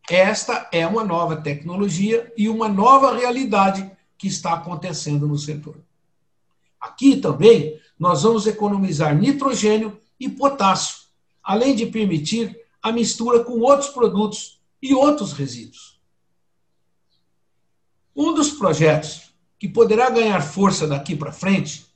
Esta 0.08 0.68
é 0.72 0.86
uma 0.86 1.04
nova 1.04 1.36
tecnologia 1.36 2.32
e 2.36 2.48
uma 2.48 2.68
nova 2.68 3.16
realidade 3.16 3.90
que 4.18 4.26
está 4.26 4.52
acontecendo 4.52 5.26
no 5.26 5.38
setor. 5.38 5.76
Aqui 6.80 7.16
também 7.16 7.80
nós 8.02 8.24
vamos 8.24 8.48
economizar 8.48 9.16
nitrogênio 9.16 9.96
e 10.18 10.28
potássio, 10.28 11.02
além 11.40 11.72
de 11.72 11.86
permitir 11.86 12.58
a 12.82 12.90
mistura 12.90 13.44
com 13.44 13.60
outros 13.60 13.90
produtos 13.90 14.60
e 14.82 14.92
outros 14.92 15.32
resíduos. 15.32 16.00
Um 18.16 18.34
dos 18.34 18.50
projetos 18.50 19.32
que 19.56 19.68
poderá 19.68 20.10
ganhar 20.10 20.40
força 20.40 20.84
daqui 20.84 21.14
para 21.14 21.30
frente 21.30 21.86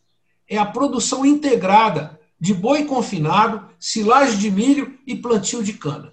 é 0.48 0.56
a 0.56 0.64
produção 0.64 1.26
integrada 1.26 2.20
de 2.38 2.54
boi 2.54 2.84
confinado, 2.84 3.68
silagem 3.76 4.38
de 4.38 4.48
milho 4.48 4.96
e 5.08 5.16
plantio 5.16 5.60
de 5.60 5.72
cana. 5.72 6.12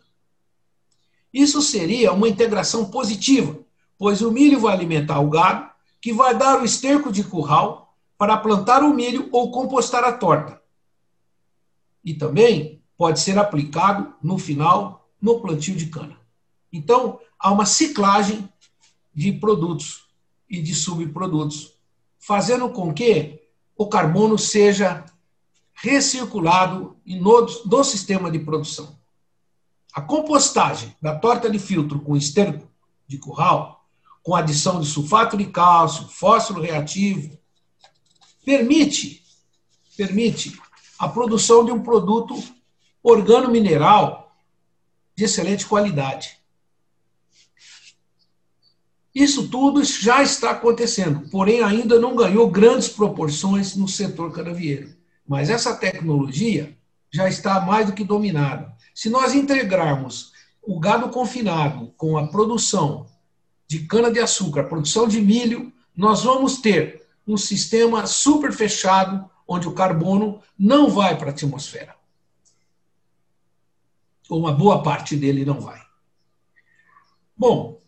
Isso 1.31 1.62
seria 1.62 2.12
uma 2.13 2.27
integração 2.27 2.89
positiva, 2.89 3.59
pois 3.95 4.23
o 4.23 4.31
milho 4.31 4.59
vai 4.59 4.73
alimentar 4.73 5.19
o 5.19 5.29
gado, 5.29 5.69
que 6.01 6.12
vai 6.12 6.35
dar 6.35 6.59
o 6.59 6.65
esterco 6.65 7.12
de 7.12 7.23
curral 7.23 7.82
para 8.23 8.37
plantar 8.37 8.83
o 8.83 8.93
milho 8.93 9.27
ou 9.33 9.51
compostar 9.51 10.01
a 10.05 10.13
torta. 10.13 10.61
E 12.05 12.13
também 12.13 12.81
pode 12.97 13.19
ser 13.19 13.37
aplicado 13.37 14.13
no 14.23 14.37
final 14.37 15.09
no 15.21 15.41
plantio 15.41 15.75
de 15.75 15.87
cana. 15.87 16.15
Então, 16.71 17.19
há 17.37 17.51
uma 17.51 17.65
ciclagem 17.65 18.47
de 19.13 19.33
produtos 19.33 20.05
e 20.49 20.61
de 20.61 20.73
subprodutos, 20.73 21.73
fazendo 22.17 22.69
com 22.69 22.93
que 22.93 23.41
o 23.75 23.89
carbono 23.89 24.39
seja 24.39 25.03
recirculado 25.73 26.95
no, 27.05 27.41
do 27.41 27.83
sistema 27.83 28.31
de 28.31 28.39
produção. 28.39 28.97
A 29.93 29.99
compostagem 29.99 30.95
da 31.01 31.13
torta 31.13 31.49
de 31.49 31.59
filtro 31.59 31.99
com 31.99 32.15
esterco 32.15 32.69
de 33.05 33.17
curral, 33.17 33.85
com 34.23 34.33
adição 34.33 34.79
de 34.79 34.87
sulfato 34.87 35.35
de 35.35 35.47
cálcio, 35.47 36.07
fósforo 36.07 36.61
reativo, 36.61 37.37
permite, 38.45 39.23
permite 39.95 40.59
a 40.97 41.07
produção 41.07 41.65
de 41.65 41.71
um 41.71 41.82
produto 41.82 42.41
organo-mineral 43.01 44.36
de 45.15 45.25
excelente 45.25 45.65
qualidade. 45.65 46.38
Isso 49.13 49.47
tudo 49.47 49.84
já 49.84 50.23
está 50.23 50.51
acontecendo, 50.51 51.29
porém 51.29 51.62
ainda 51.62 51.99
não 51.99 52.15
ganhou 52.15 52.49
grandes 52.49 52.89
proporções 52.89 53.75
no 53.75 53.88
setor 53.88 54.32
canavieiro. 54.32 54.95
Mas 55.27 55.49
essa 55.49 55.75
tecnologia 55.75 56.75
já 57.12 57.29
está 57.29 57.62
mais 57.62 57.86
do 57.86 57.93
que 57.93 58.03
dominada. 58.03 58.73
Se 58.93 59.10
nós 59.10 59.36
integrarmos 59.36 60.32
o 60.63 60.79
gado 60.79 61.10
confinado 61.10 61.93
com 61.95 62.17
a 62.17 62.27
produção 62.27 63.06
de 63.67 63.79
cana-de-açúcar, 63.82 64.63
produção 64.63 65.08
de 65.08 65.21
milho, 65.21 65.71
nós 65.95 66.23
vamos 66.23 66.58
ter 66.58 67.02
um 67.27 67.38
sistema 67.38 68.05
super 68.05 68.51
fechado, 68.51 69.29
onde 69.47 69.67
o 69.67 69.73
carbono 69.73 70.41
não 70.57 70.89
vai 70.89 71.17
para 71.17 71.27
a 71.27 71.31
atmosfera. 71.31 71.95
Ou 74.29 74.39
uma 74.39 74.51
boa 74.51 74.81
parte 74.81 75.15
dele 75.15 75.45
não 75.45 75.59
vai. 75.59 75.81
Bom, 77.36 77.81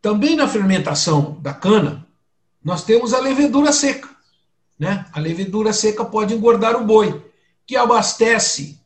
também 0.00 0.36
na 0.36 0.48
fermentação 0.48 1.40
da 1.40 1.52
cana, 1.52 2.06
nós 2.62 2.84
temos 2.84 3.12
a 3.12 3.20
levedura 3.20 3.72
seca. 3.72 4.08
Né? 4.78 5.06
A 5.12 5.20
levedura 5.20 5.72
seca 5.72 6.04
pode 6.04 6.34
engordar 6.34 6.76
o 6.76 6.84
boi, 6.84 7.24
que 7.66 7.76
abastece, 7.76 8.80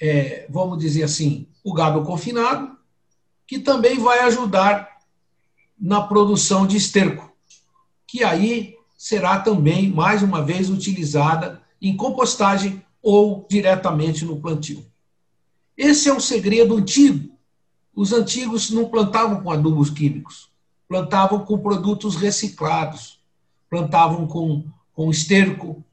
é, 0.00 0.46
vamos 0.48 0.78
dizer 0.78 1.02
assim, 1.02 1.48
o 1.62 1.72
gado 1.72 2.02
confinado, 2.04 2.76
que 3.46 3.58
também 3.58 3.98
vai 3.98 4.20
ajudar 4.20 4.98
na 5.78 6.02
produção 6.02 6.66
de 6.66 6.76
esterco, 6.76 7.33
que 8.14 8.22
aí 8.22 8.76
será 8.96 9.40
também, 9.40 9.90
mais 9.90 10.22
uma 10.22 10.40
vez, 10.40 10.70
utilizada 10.70 11.60
em 11.82 11.96
compostagem 11.96 12.80
ou 13.02 13.44
diretamente 13.50 14.24
no 14.24 14.40
plantio. 14.40 14.86
Esse 15.76 16.08
é 16.08 16.14
um 16.14 16.20
segredo 16.20 16.76
antigo 16.76 17.34
os 17.92 18.12
antigos 18.12 18.70
não 18.70 18.88
plantavam 18.88 19.42
com 19.42 19.50
adubos 19.50 19.90
químicos, 19.90 20.48
plantavam 20.88 21.44
com 21.44 21.58
produtos 21.58 22.14
reciclados, 22.14 23.20
plantavam 23.68 24.28
com, 24.28 24.64
com 24.92 25.10
esterco. 25.10 25.84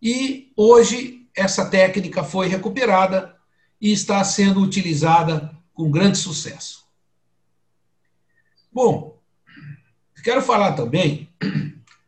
E 0.00 0.52
hoje 0.56 1.28
essa 1.36 1.68
técnica 1.68 2.24
foi 2.24 2.48
recuperada 2.48 3.36
e 3.78 3.92
está 3.92 4.22
sendo 4.24 4.60
utilizada 4.60 5.54
com 5.74 5.90
grande 5.90 6.16
sucesso. 6.16 6.86
Bom, 8.72 9.17
quero 10.22 10.42
falar 10.42 10.72
também 10.72 11.28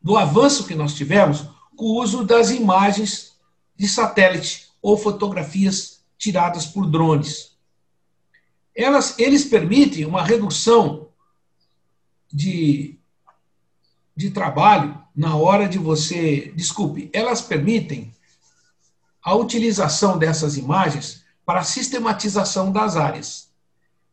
do 0.01 0.17
avanço 0.17 0.65
que 0.67 0.75
nós 0.75 0.93
tivemos 0.93 1.45
com 1.75 1.85
o 1.85 2.01
uso 2.01 2.23
das 2.23 2.51
imagens 2.51 3.33
de 3.75 3.87
satélite 3.87 4.69
ou 4.81 4.97
fotografias 4.97 6.01
tiradas 6.17 6.65
por 6.65 6.89
drones 6.89 7.51
elas, 8.75 9.17
eles 9.19 9.45
permitem 9.45 10.05
uma 10.05 10.23
redução 10.23 11.09
de, 12.31 12.97
de 14.15 14.31
trabalho 14.31 14.99
na 15.15 15.35
hora 15.35 15.67
de 15.67 15.77
você. 15.77 16.51
Desculpe, 16.55 17.09
elas 17.13 17.41
permitem 17.41 18.13
a 19.21 19.35
utilização 19.35 20.17
dessas 20.17 20.57
imagens 20.57 21.23
para 21.45 21.63
sistematização 21.63 22.71
das 22.71 22.95
áreas. 22.95 23.51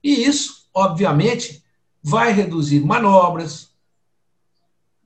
E 0.03 0.25
isso, 0.25 0.69
obviamente, 0.75 1.63
vai 2.03 2.33
reduzir 2.33 2.81
manobras. 2.81 3.68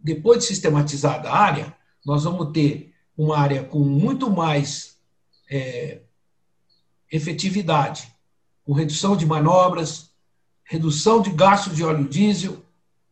Depois 0.03 0.41
de 0.41 0.47
sistematizada 0.47 1.31
a 1.31 1.37
área, 1.37 1.77
nós 2.05 2.25
vamos 2.25 2.51
ter 2.53 2.93
uma 3.17 3.39
área 3.39 3.63
com 3.63 3.79
muito 3.79 4.31
mais 4.31 4.99
é, 5.51 6.01
efetividade 7.11 8.13
com 8.65 8.73
redução 8.73 9.17
de 9.17 9.27
manobras, 9.27 10.13
redução 10.65 11.21
de 11.21 11.31
gastos 11.31 11.77
de 11.77 11.85
óleo 11.85 12.09
diesel, 12.09 12.65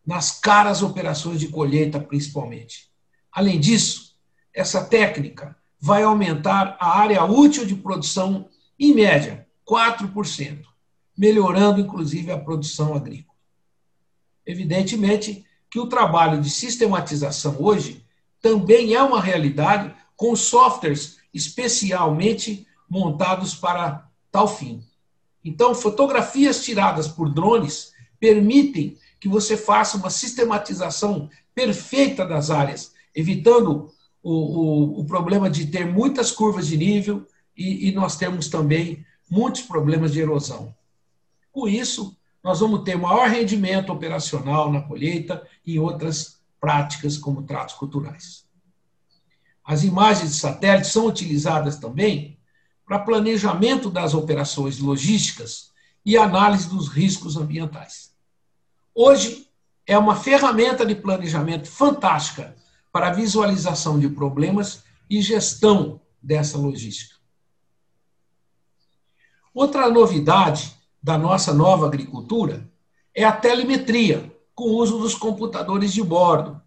nas 0.07 0.31
caras 0.31 0.83
operações 0.83 1.39
de 1.39 1.49
colheita, 1.49 2.01
principalmente. 2.01 2.91
Além 3.33 3.61
disso, 3.61 4.17
essa 4.55 4.85
técnica 4.85 5.57
vai 5.79 6.03
aumentar 6.03 6.77
a 6.81 6.99
área 6.99 7.25
útil 7.25 7.67
de 7.67 7.75
produção, 7.75 8.49
em 8.79 8.95
média, 8.95 9.47
4%, 9.69 10.65
melhorando, 11.17 11.81
inclusive, 11.81 12.31
a 12.31 12.39
produção 12.39 12.95
agrícola. 12.95 13.39
Evidentemente 14.47 15.45
que 15.71 15.79
o 15.79 15.87
trabalho 15.87 16.41
de 16.41 16.51
sistematização 16.51 17.57
hoje 17.59 18.05
também 18.43 18.95
é 18.95 19.03
uma 19.03 19.21
realidade 19.21 19.95
com 20.17 20.35
softwares 20.35 21.19
especialmente 21.33 22.67
montados 22.89 23.55
para 23.55 24.09
tal 24.33 24.49
fim. 24.49 24.83
Então, 25.45 25.75
fotografias 25.75 26.65
tiradas 26.65 27.07
por 27.07 27.33
drones 27.33 27.93
permitem 28.19 28.99
que 29.19 29.29
você 29.29 29.57
faça 29.57 29.97
uma 29.97 30.11
sistematização 30.11 31.31
perfeita 31.55 32.27
das 32.27 32.51
áreas, 32.51 32.93
evitando 33.15 33.91
o, 34.23 34.33
o, 34.33 35.01
o 35.01 35.05
problema 35.05 35.49
de 35.49 35.67
ter 35.67 35.87
muitas 35.87 36.31
curvas 36.31 36.67
de 36.67 36.77
nível 36.77 37.27
e, 37.57 37.89
e 37.89 37.93
nós 37.93 38.17
temos 38.17 38.49
também 38.49 39.05
muitos 39.31 39.63
problemas 39.63 40.13
de 40.13 40.21
erosão. 40.21 40.75
Com 41.53 41.69
isso, 41.69 42.17
nós 42.43 42.61
vamos 42.61 42.83
ter 42.85 42.97
maior 42.97 43.29
rendimento 43.29 43.93
operacional 43.93 44.73
na 44.73 44.81
colheita 44.81 45.47
e 45.65 45.79
outras 45.79 46.41
práticas 46.61 47.17
como 47.17 47.43
tratos 47.43 47.75
culturais. 47.75 48.47
As 49.65 49.85
imagens 49.85 50.31
de 50.31 50.37
satélite 50.37 50.89
são 50.89 51.07
utilizadas 51.07 51.77
também 51.77 52.39
para 52.85 52.99
planejamento 52.99 53.91
das 53.91 54.15
operações 54.15 54.79
logísticas 54.79 55.71
e 56.05 56.17
análise 56.17 56.69
dos 56.69 56.89
riscos 56.89 57.37
ambientais. 57.37 58.13
Hoje, 58.95 59.49
é 59.87 59.97
uma 59.97 60.17
ferramenta 60.17 60.85
de 60.85 60.95
planejamento 60.95 61.69
fantástica 61.69 62.57
para 62.93 63.13
visualização 63.13 63.99
de 63.99 64.09
problemas 64.09 64.83
e 65.09 65.21
gestão 65.21 66.01
dessa 66.23 66.59
logística. 66.59 67.17
Outra 69.55 69.89
novidade 69.89 70.77
da 71.03 71.17
nossa 71.17 71.53
nova 71.53 71.87
agricultura 71.87 72.69
é 73.15 73.25
a 73.25 73.33
telemetria, 73.33 74.35
com 74.55 74.65
o 74.65 74.77
uso 74.77 74.99
dos 74.99 75.15
computadores 75.15 75.93
de 75.93 76.03
bordo, 76.03 76.61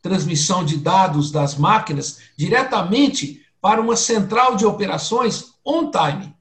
transmissão 0.00 0.64
de 0.64 0.78
dados 0.78 1.30
das 1.30 1.56
máquinas 1.56 2.20
diretamente 2.36 3.44
para 3.60 3.80
uma 3.80 3.96
central 3.96 4.56
de 4.56 4.64
operações 4.64 5.54
on-time. 5.64 6.34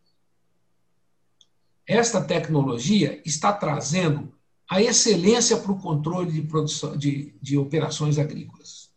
Esta 1.87 2.21
tecnologia 2.21 3.21
está 3.25 3.51
trazendo 3.51 4.33
a 4.69 4.81
excelência 4.81 5.57
para 5.57 5.71
o 5.71 5.79
controle 5.79 6.31
de, 6.31 6.41
produção, 6.41 6.97
de, 6.97 7.35
de 7.41 7.57
operações 7.57 8.17
agrícolas. 8.17 8.89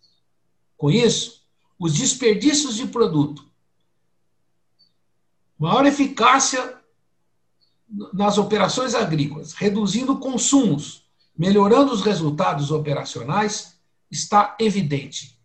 Com 0.77 0.91
isso, 0.91 1.43
os 1.79 1.95
desperdícios 1.95 2.77
de 2.77 2.87
produto, 2.87 3.47
maior 5.59 5.85
eficácia 5.85 6.78
nas 8.13 8.37
operações 8.37 8.95
agrícolas, 8.95 9.53
reduzindo 9.53 10.19
consumos, 10.19 11.05
melhorando 11.37 11.93
os 11.93 12.03
resultados 12.03 12.71
operacionais, 12.71 13.79
está 14.11 14.57
evidente. 14.59 15.39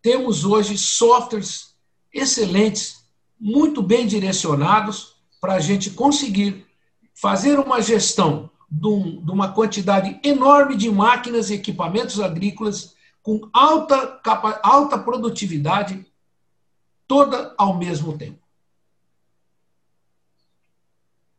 Temos 0.00 0.44
hoje 0.44 0.76
softwares 0.76 1.74
excelentes, 2.12 3.04
muito 3.38 3.82
bem 3.82 4.06
direcionados 4.06 5.16
para 5.40 5.54
a 5.54 5.60
gente 5.60 5.90
conseguir 5.90 6.66
fazer 7.14 7.58
uma 7.58 7.80
gestão 7.80 8.50
de, 8.70 8.86
um, 8.86 9.20
uma 9.28 9.52
quantidade 9.52 10.18
enorme 10.24 10.76
de 10.76 10.90
máquinas 10.90 11.50
e 11.50 11.54
equipamentos 11.54 12.20
agrícolas 12.20 12.94
com 13.22 13.48
alta, 13.52 14.20
alta 14.62 14.98
produtividade, 14.98 16.04
toda 17.06 17.54
ao 17.56 17.78
mesmo 17.78 18.18
tempo. 18.18 18.41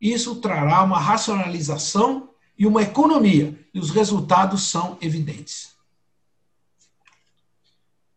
Isso 0.04 0.36
trará 0.36 0.84
uma 0.84 1.00
racionalização 1.00 2.30
e 2.60 2.68
uma 2.68 2.82
economia, 2.82 3.58
e 3.74 3.80
os 3.80 3.90
resultados 3.90 4.64
são 4.64 4.98
evidentes. 5.00 5.78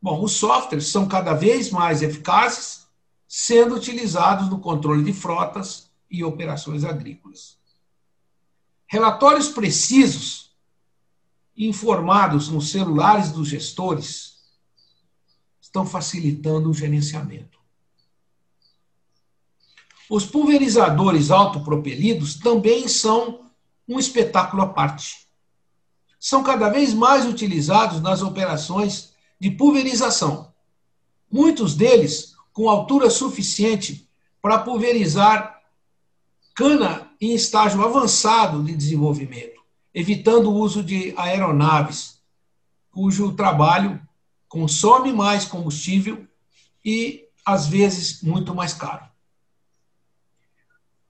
Bom, 0.02 0.20
os 0.20 0.32
softwares 0.32 0.88
são 0.88 1.06
cada 1.06 1.32
vez 1.32 1.70
mais 1.70 2.02
eficazes, 2.02 2.88
sendo 3.28 3.76
utilizados 3.76 4.50
no 4.50 4.58
controle 4.58 5.04
de 5.04 5.12
frotas 5.12 5.88
e 6.10 6.24
operações 6.24 6.82
agrícolas. 6.82 7.56
Relatórios 8.88 9.48
precisos, 9.48 10.56
informados 11.56 12.48
nos 12.48 12.72
celulares 12.72 13.30
dos 13.30 13.46
gestores, 13.46 14.40
estão 15.60 15.86
facilitando 15.86 16.68
o 16.68 16.74
gerenciamento. 16.74 17.55
Os 20.08 20.24
pulverizadores 20.24 21.30
autopropelidos 21.30 22.34
também 22.34 22.86
são 22.86 23.40
um 23.88 23.98
espetáculo 23.98 24.62
à 24.62 24.68
parte. 24.68 25.26
São 26.18 26.42
cada 26.42 26.68
vez 26.68 26.94
mais 26.94 27.26
utilizados 27.26 28.00
nas 28.00 28.22
operações 28.22 29.12
de 29.38 29.50
pulverização. 29.50 30.52
Muitos 31.30 31.74
deles 31.74 32.34
com 32.52 32.70
altura 32.70 33.10
suficiente 33.10 34.08
para 34.40 34.58
pulverizar 34.58 35.60
cana 36.54 37.10
em 37.20 37.34
estágio 37.34 37.84
avançado 37.84 38.62
de 38.62 38.74
desenvolvimento, 38.74 39.60
evitando 39.92 40.50
o 40.50 40.54
uso 40.54 40.82
de 40.82 41.12
aeronaves, 41.16 42.18
cujo 42.90 43.32
trabalho 43.32 44.00
consome 44.48 45.12
mais 45.12 45.44
combustível 45.44 46.26
e, 46.84 47.24
às 47.44 47.66
vezes, 47.66 48.22
muito 48.22 48.54
mais 48.54 48.72
caro. 48.72 49.04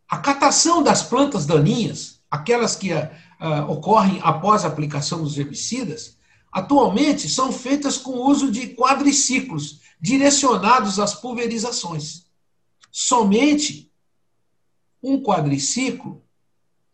A 0.08 0.18
catação 0.18 0.82
das 0.82 1.02
plantas 1.02 1.46
daninhas, 1.46 2.20
aquelas 2.30 2.76
que 2.76 2.92
uh, 2.92 3.08
ocorrem 3.68 4.20
após 4.22 4.64
a 4.64 4.68
aplicação 4.68 5.22
dos 5.22 5.36
herbicidas, 5.36 6.16
atualmente 6.52 7.28
são 7.28 7.50
feitas 7.52 7.98
com 7.98 8.12
o 8.12 8.30
uso 8.30 8.50
de 8.50 8.68
quadriciclos 8.68 9.80
direcionados 10.00 11.00
às 11.00 11.14
pulverizações. 11.14 12.26
Somente 12.92 13.90
um 15.02 15.22
quadriciclo 15.22 16.22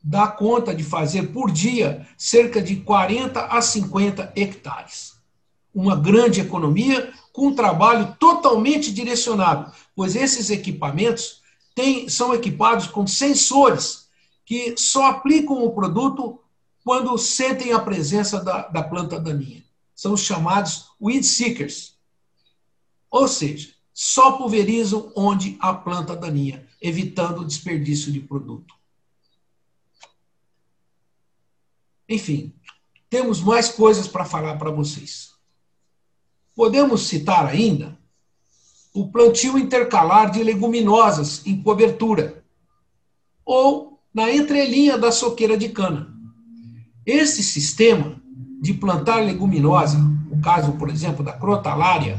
dá 0.03 0.27
conta 0.27 0.75
de 0.75 0.83
fazer 0.83 1.33
por 1.33 1.51
dia 1.51 2.07
cerca 2.17 2.61
de 2.61 2.77
40 2.77 3.47
a 3.47 3.61
50 3.61 4.33
hectares. 4.35 5.13
Uma 5.75 5.97
grande 5.97 6.41
economia 6.41 7.13
com 7.33 7.49
um 7.49 7.55
trabalho 7.55 8.17
totalmente 8.19 8.93
direcionado, 8.93 9.73
pois 9.95 10.17
esses 10.17 10.51
equipamentos 10.51 11.42
têm, 11.75 12.09
são 12.09 12.35
equipados 12.35 12.87
com 12.87 13.07
sensores 13.07 14.09
que 14.45 14.77
só 14.77 15.07
aplicam 15.07 15.65
o 15.65 15.73
produto 15.73 16.41
quando 16.85 17.17
sentem 17.17 17.73
a 17.73 17.79
presença 17.79 18.43
da, 18.43 18.69
da 18.69 18.83
planta 18.83 19.19
daninha. 19.19 19.65
São 19.95 20.15
os 20.15 20.21
chamados 20.23 20.91
weed 21.01 21.25
seekers. 21.25 21.97
Ou 23.11 23.29
seja, 23.29 23.73
só 23.93 24.33
pulverizam 24.33 25.13
onde 25.15 25.57
há 25.61 25.73
planta 25.73 26.17
daninha, 26.17 26.67
evitando 26.81 27.43
o 27.43 27.45
desperdício 27.45 28.11
de 28.11 28.21
produto. 28.21 28.75
Enfim, 32.09 32.55
temos 33.09 33.41
mais 33.41 33.69
coisas 33.69 34.09
para 34.09 34.25
falar 34.25 34.57
para 34.57 34.71
vocês. 34.71 35.35
Podemos 36.55 37.03
citar 37.03 37.47
ainda 37.47 37.99
o 38.95 39.09
plantio 39.09 39.59
intercalar 39.59 40.31
de 40.31 40.43
leguminosas 40.43 41.43
em 41.47 41.63
cobertura 41.63 42.43
ou 43.45 43.99
na 44.13 44.31
entrelinha 44.31 44.99
da 44.99 45.11
soqueira 45.11 45.57
de 45.57 45.71
cana. 45.71 46.13
Esse 47.05 47.43
sistema 47.43 48.21
de 48.61 48.75
plantar 48.75 49.25
leguminosa, 49.25 49.99
o 50.31 50.41
caso, 50.41 50.73
por 50.75 50.91
exemplo, 50.91 51.25
da 51.25 51.33
crotalária, 51.33 52.19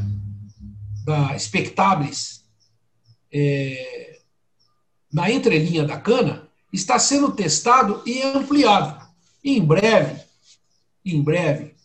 da 1.05 1.37
spectabilis, 1.37 2.43
é, 3.31 4.19
na 5.11 5.29
entrelinha 5.31 5.85
da 5.85 5.97
cana, 5.97 6.47
está 6.71 6.97
sendo 6.97 7.31
testado 7.31 8.01
e 8.05 8.21
ampliado. 8.21 8.99
E 9.43 9.57
em 9.57 9.63
breve, 9.63 10.21
em 11.05 11.21
breve, 11.21 11.75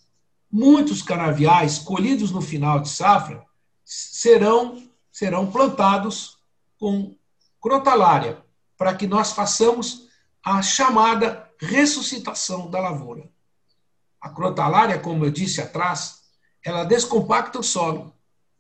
muitos 0.51 1.03
canaviais 1.03 1.79
colhidos 1.79 2.31
no 2.31 2.41
final 2.41 2.81
de 2.81 2.89
safra 2.89 3.48
serão, 3.89 4.83
serão 5.11 5.51
plantados 5.51 6.37
com 6.79 7.17
crotalária, 7.59 8.45
para 8.77 8.95
que 8.95 9.07
nós 9.07 9.33
façamos 9.33 10.09
a 10.45 10.61
chamada 10.61 11.51
ressuscitação 11.59 12.71
da 12.71 12.81
lavoura. 12.81 13.29
A 14.21 14.29
crotalária, 14.29 14.99
como 14.99 15.25
eu 15.25 15.31
disse 15.31 15.63
atrás, 15.63 16.21
ela 16.63 16.85
descompacta 16.85 17.59
o 17.59 17.63
solo, 17.63 18.15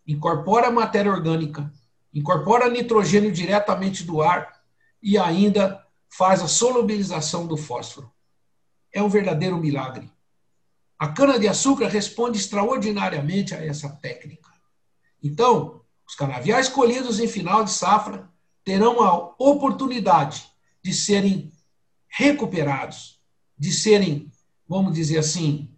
incorpora 0.06 0.70
matéria 0.70 1.12
orgânica, 1.12 1.70
incorpora 2.12 2.70
nitrogênio 2.70 3.30
diretamente 3.30 4.04
do 4.04 4.22
ar 4.22 4.62
e 5.02 5.18
ainda 5.18 5.86
faz 6.08 6.40
a 6.40 6.48
solubilização 6.48 7.46
do 7.46 7.56
fósforo. 7.56 8.10
É 8.90 9.02
um 9.02 9.10
verdadeiro 9.10 9.58
milagre. 9.58 10.10
A 10.98 11.08
cana-de-açúcar 11.08 11.88
responde 11.88 12.38
extraordinariamente 12.38 13.54
a 13.54 13.62
essa 13.62 13.90
técnica. 13.90 14.57
Então, 15.22 15.82
os 16.06 16.14
canaviais 16.14 16.68
colhidos 16.68 17.20
em 17.20 17.28
final 17.28 17.64
de 17.64 17.70
safra 17.70 18.28
terão 18.64 19.02
a 19.02 19.34
oportunidade 19.38 20.46
de 20.82 20.92
serem 20.92 21.52
recuperados, 22.08 23.20
de 23.58 23.72
serem, 23.72 24.30
vamos 24.66 24.94
dizer 24.94 25.18
assim, 25.18 25.70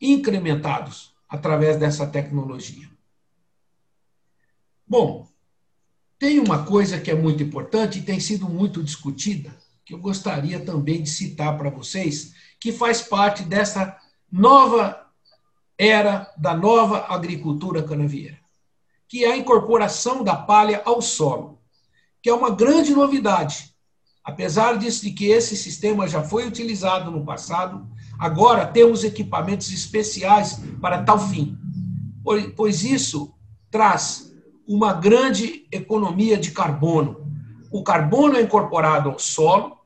incrementados 0.00 1.14
através 1.28 1.76
dessa 1.76 2.06
tecnologia. 2.06 2.88
Bom, 4.86 5.28
tem 6.18 6.38
uma 6.38 6.64
coisa 6.64 7.00
que 7.00 7.10
é 7.10 7.14
muito 7.14 7.42
importante 7.42 7.98
e 7.98 8.02
tem 8.02 8.18
sido 8.18 8.48
muito 8.48 8.82
discutida, 8.82 9.56
que 9.84 9.94
eu 9.94 9.98
gostaria 9.98 10.64
também 10.64 11.02
de 11.02 11.10
citar 11.10 11.56
para 11.58 11.70
vocês, 11.70 12.34
que 12.58 12.72
faz 12.72 13.02
parte 13.02 13.42
dessa 13.42 13.96
nova 14.30 15.04
era 15.78 16.32
da 16.36 16.56
nova 16.56 17.06
agricultura 17.12 17.82
canavieira 17.82 18.45
que 19.08 19.24
é 19.24 19.32
a 19.32 19.36
incorporação 19.36 20.22
da 20.22 20.34
palha 20.34 20.82
ao 20.84 21.00
solo, 21.00 21.58
que 22.22 22.28
é 22.28 22.34
uma 22.34 22.50
grande 22.50 22.92
novidade. 22.92 23.74
Apesar 24.24 24.76
disso 24.76 25.02
de 25.02 25.12
que 25.12 25.26
esse 25.26 25.56
sistema 25.56 26.08
já 26.08 26.22
foi 26.22 26.46
utilizado 26.46 27.10
no 27.10 27.24
passado, 27.24 27.86
agora 28.18 28.66
temos 28.66 29.04
equipamentos 29.04 29.70
especiais 29.70 30.60
para 30.80 31.04
tal 31.04 31.18
fim, 31.18 31.56
pois 32.56 32.82
isso 32.82 33.32
traz 33.70 34.34
uma 34.66 34.92
grande 34.92 35.66
economia 35.70 36.36
de 36.36 36.50
carbono. 36.50 37.24
O 37.70 37.84
carbono 37.84 38.36
é 38.36 38.42
incorporado 38.42 39.10
ao 39.10 39.18
solo 39.18 39.76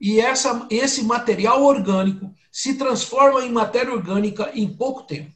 e 0.00 0.20
essa, 0.20 0.66
esse 0.70 1.02
material 1.02 1.64
orgânico 1.64 2.32
se 2.52 2.74
transforma 2.74 3.44
em 3.44 3.50
matéria 3.50 3.92
orgânica 3.92 4.52
em 4.54 4.68
pouco 4.68 5.02
tempo. 5.02 5.32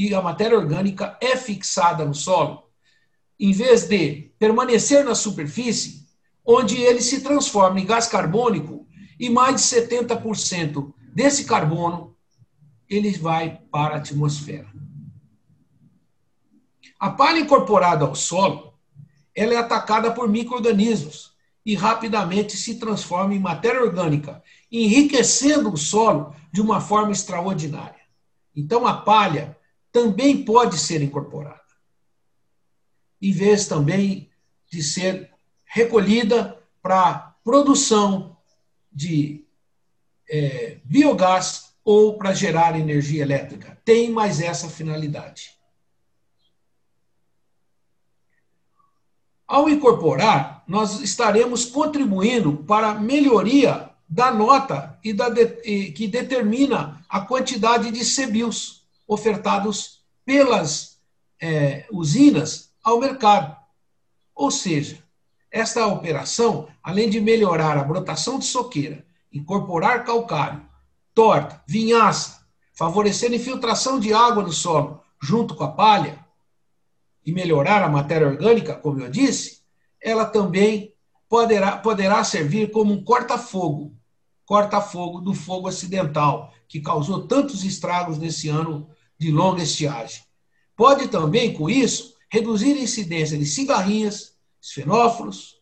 E 0.00 0.14
a 0.14 0.22
matéria 0.22 0.56
orgânica 0.56 1.18
é 1.20 1.36
fixada 1.36 2.06
no 2.06 2.14
solo, 2.14 2.70
em 3.38 3.52
vez 3.52 3.86
de 3.86 4.32
permanecer 4.38 5.04
na 5.04 5.14
superfície, 5.14 6.08
onde 6.42 6.80
ele 6.80 7.02
se 7.02 7.20
transforma 7.20 7.78
em 7.78 7.84
gás 7.84 8.06
carbônico 8.06 8.88
e 9.18 9.28
mais 9.28 9.56
de 9.56 9.60
70% 9.60 10.94
desse 11.12 11.44
carbono 11.44 12.16
ele 12.88 13.10
vai 13.10 13.60
para 13.70 13.96
a 13.96 13.98
atmosfera. 13.98 14.72
A 16.98 17.10
palha 17.10 17.40
incorporada 17.40 18.06
ao 18.06 18.14
solo, 18.14 18.72
ela 19.34 19.52
é 19.52 19.58
atacada 19.58 20.10
por 20.12 20.26
microrganismos 20.30 21.32
e 21.62 21.74
rapidamente 21.74 22.56
se 22.56 22.78
transforma 22.78 23.34
em 23.34 23.38
matéria 23.38 23.82
orgânica, 23.82 24.42
enriquecendo 24.72 25.70
o 25.70 25.76
solo 25.76 26.34
de 26.50 26.62
uma 26.62 26.80
forma 26.80 27.12
extraordinária. 27.12 28.00
Então 28.56 28.86
a 28.86 28.94
palha 28.94 29.59
também 29.92 30.44
pode 30.44 30.78
ser 30.78 31.02
incorporada. 31.02 31.60
Em 33.20 33.32
vez 33.32 33.66
também 33.66 34.30
de 34.70 34.82
ser 34.82 35.30
recolhida 35.64 36.58
para 36.82 37.34
produção 37.44 38.36
de 38.92 39.44
é, 40.28 40.78
biogás 40.84 41.74
ou 41.84 42.16
para 42.16 42.32
gerar 42.32 42.78
energia 42.78 43.22
elétrica. 43.22 43.78
Tem 43.84 44.10
mais 44.10 44.40
essa 44.40 44.68
finalidade. 44.68 45.58
Ao 49.46 49.68
incorporar, 49.68 50.62
nós 50.68 51.00
estaremos 51.00 51.64
contribuindo 51.64 52.58
para 52.58 52.90
a 52.90 52.94
melhoria 52.94 53.90
da 54.08 54.32
nota 54.32 54.98
e 55.02 55.12
da 55.12 55.28
de, 55.28 55.46
que 55.92 56.06
determina 56.06 57.04
a 57.08 57.20
quantidade 57.20 57.90
de 57.90 58.04
CBIOS 58.04 58.79
ofertados 59.10 60.04
pelas 60.24 61.00
é, 61.42 61.84
usinas 61.90 62.72
ao 62.80 63.00
mercado. 63.00 63.56
Ou 64.32 64.52
seja, 64.52 65.02
esta 65.50 65.84
operação, 65.88 66.68
além 66.80 67.10
de 67.10 67.20
melhorar 67.20 67.76
a 67.76 67.82
brotação 67.82 68.38
de 68.38 68.44
soqueira, 68.44 69.04
incorporar 69.32 70.04
calcário, 70.04 70.64
torta, 71.12 71.60
vinhaça, 71.66 72.46
favorecer 72.72 73.32
a 73.32 73.34
infiltração 73.34 73.98
de 73.98 74.14
água 74.14 74.44
no 74.44 74.52
solo 74.52 75.02
junto 75.20 75.56
com 75.56 75.64
a 75.64 75.72
palha 75.72 76.24
e 77.26 77.32
melhorar 77.32 77.82
a 77.82 77.88
matéria 77.88 78.28
orgânica, 78.28 78.76
como 78.76 79.00
eu 79.00 79.10
disse, 79.10 79.62
ela 80.00 80.24
também 80.24 80.94
poderá, 81.28 81.76
poderá 81.76 82.22
servir 82.22 82.70
como 82.70 82.92
um 82.92 83.02
corta-fogo, 83.02 83.92
corta-fogo 84.46 85.20
do 85.20 85.34
fogo 85.34 85.66
acidental, 85.66 86.54
que 86.68 86.80
causou 86.80 87.26
tantos 87.26 87.64
estragos 87.64 88.16
nesse 88.16 88.48
ano 88.48 88.88
de 89.20 89.30
longa 89.30 89.62
estiagem. 89.62 90.22
Pode 90.74 91.08
também, 91.08 91.52
com 91.52 91.68
isso, 91.68 92.16
reduzir 92.30 92.72
a 92.72 92.80
incidência 92.80 93.36
de 93.36 93.44
cigarrinhas, 93.44 94.34
esfenófilos, 94.58 95.60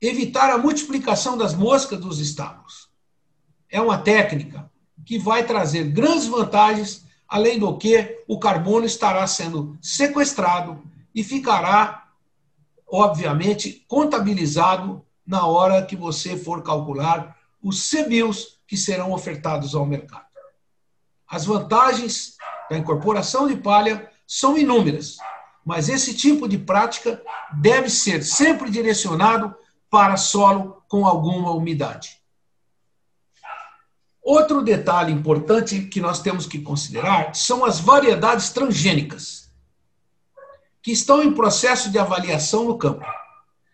evitar 0.00 0.50
a 0.50 0.58
multiplicação 0.58 1.38
das 1.38 1.54
moscas 1.54 2.00
dos 2.00 2.18
estábulos. 2.18 2.88
É 3.70 3.80
uma 3.80 3.96
técnica 3.96 4.68
que 5.06 5.20
vai 5.20 5.46
trazer 5.46 5.84
grandes 5.84 6.26
vantagens, 6.26 7.06
além 7.28 7.60
do 7.60 7.78
que 7.78 8.20
o 8.26 8.40
carbono 8.40 8.84
estará 8.84 9.24
sendo 9.28 9.78
sequestrado 9.80 10.82
e 11.14 11.22
ficará, 11.22 12.08
obviamente, 12.90 13.84
contabilizado 13.86 15.06
na 15.24 15.46
hora 15.46 15.86
que 15.86 15.94
você 15.94 16.36
for 16.36 16.60
calcular 16.64 17.38
os 17.62 17.88
CBIOS 17.88 18.58
que 18.66 18.76
serão 18.76 19.12
ofertados 19.12 19.76
ao 19.76 19.86
mercado. 19.86 20.31
As 21.32 21.46
vantagens 21.46 22.36
da 22.68 22.76
incorporação 22.76 23.48
de 23.48 23.56
palha 23.56 24.12
são 24.26 24.54
inúmeras, 24.54 25.16
mas 25.64 25.88
esse 25.88 26.14
tipo 26.14 26.46
de 26.46 26.58
prática 26.58 27.22
deve 27.54 27.88
ser 27.88 28.22
sempre 28.22 28.70
direcionado 28.70 29.54
para 29.88 30.18
solo 30.18 30.82
com 30.86 31.06
alguma 31.06 31.50
umidade. 31.52 32.20
Outro 34.22 34.60
detalhe 34.60 35.10
importante 35.10 35.86
que 35.86 36.02
nós 36.02 36.20
temos 36.20 36.44
que 36.44 36.60
considerar 36.60 37.34
são 37.34 37.64
as 37.64 37.80
variedades 37.80 38.50
transgênicas, 38.50 39.50
que 40.82 40.92
estão 40.92 41.22
em 41.22 41.32
processo 41.32 41.90
de 41.90 41.98
avaliação 41.98 42.64
no 42.64 42.76
campo. 42.76 43.06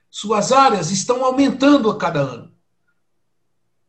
Suas 0.09 0.53
áreas 0.53 0.93
estão 0.93 1.25
aumentando 1.25 1.91
a 1.91 1.99
cada 1.99 2.21
ano. 2.21 2.55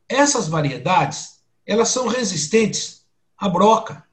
Essas 0.07 0.47
variedades, 0.47 1.43
elas 1.67 1.89
são 1.89 2.07
resistentes 2.07 2.98
à 3.39 3.47
broca, 3.47 4.03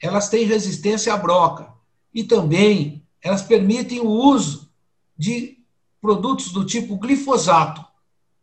elas 0.00 0.28
têm 0.28 0.44
resistência 0.44 1.14
à 1.14 1.16
broca 1.16 1.72
e 2.12 2.24
também 2.24 3.06
elas 3.22 3.42
permitem 3.42 4.00
o 4.00 4.08
uso 4.08 4.70
de 5.16 5.58
produtos 6.00 6.52
do 6.52 6.66
tipo 6.66 6.96
glifosato, 6.96 7.84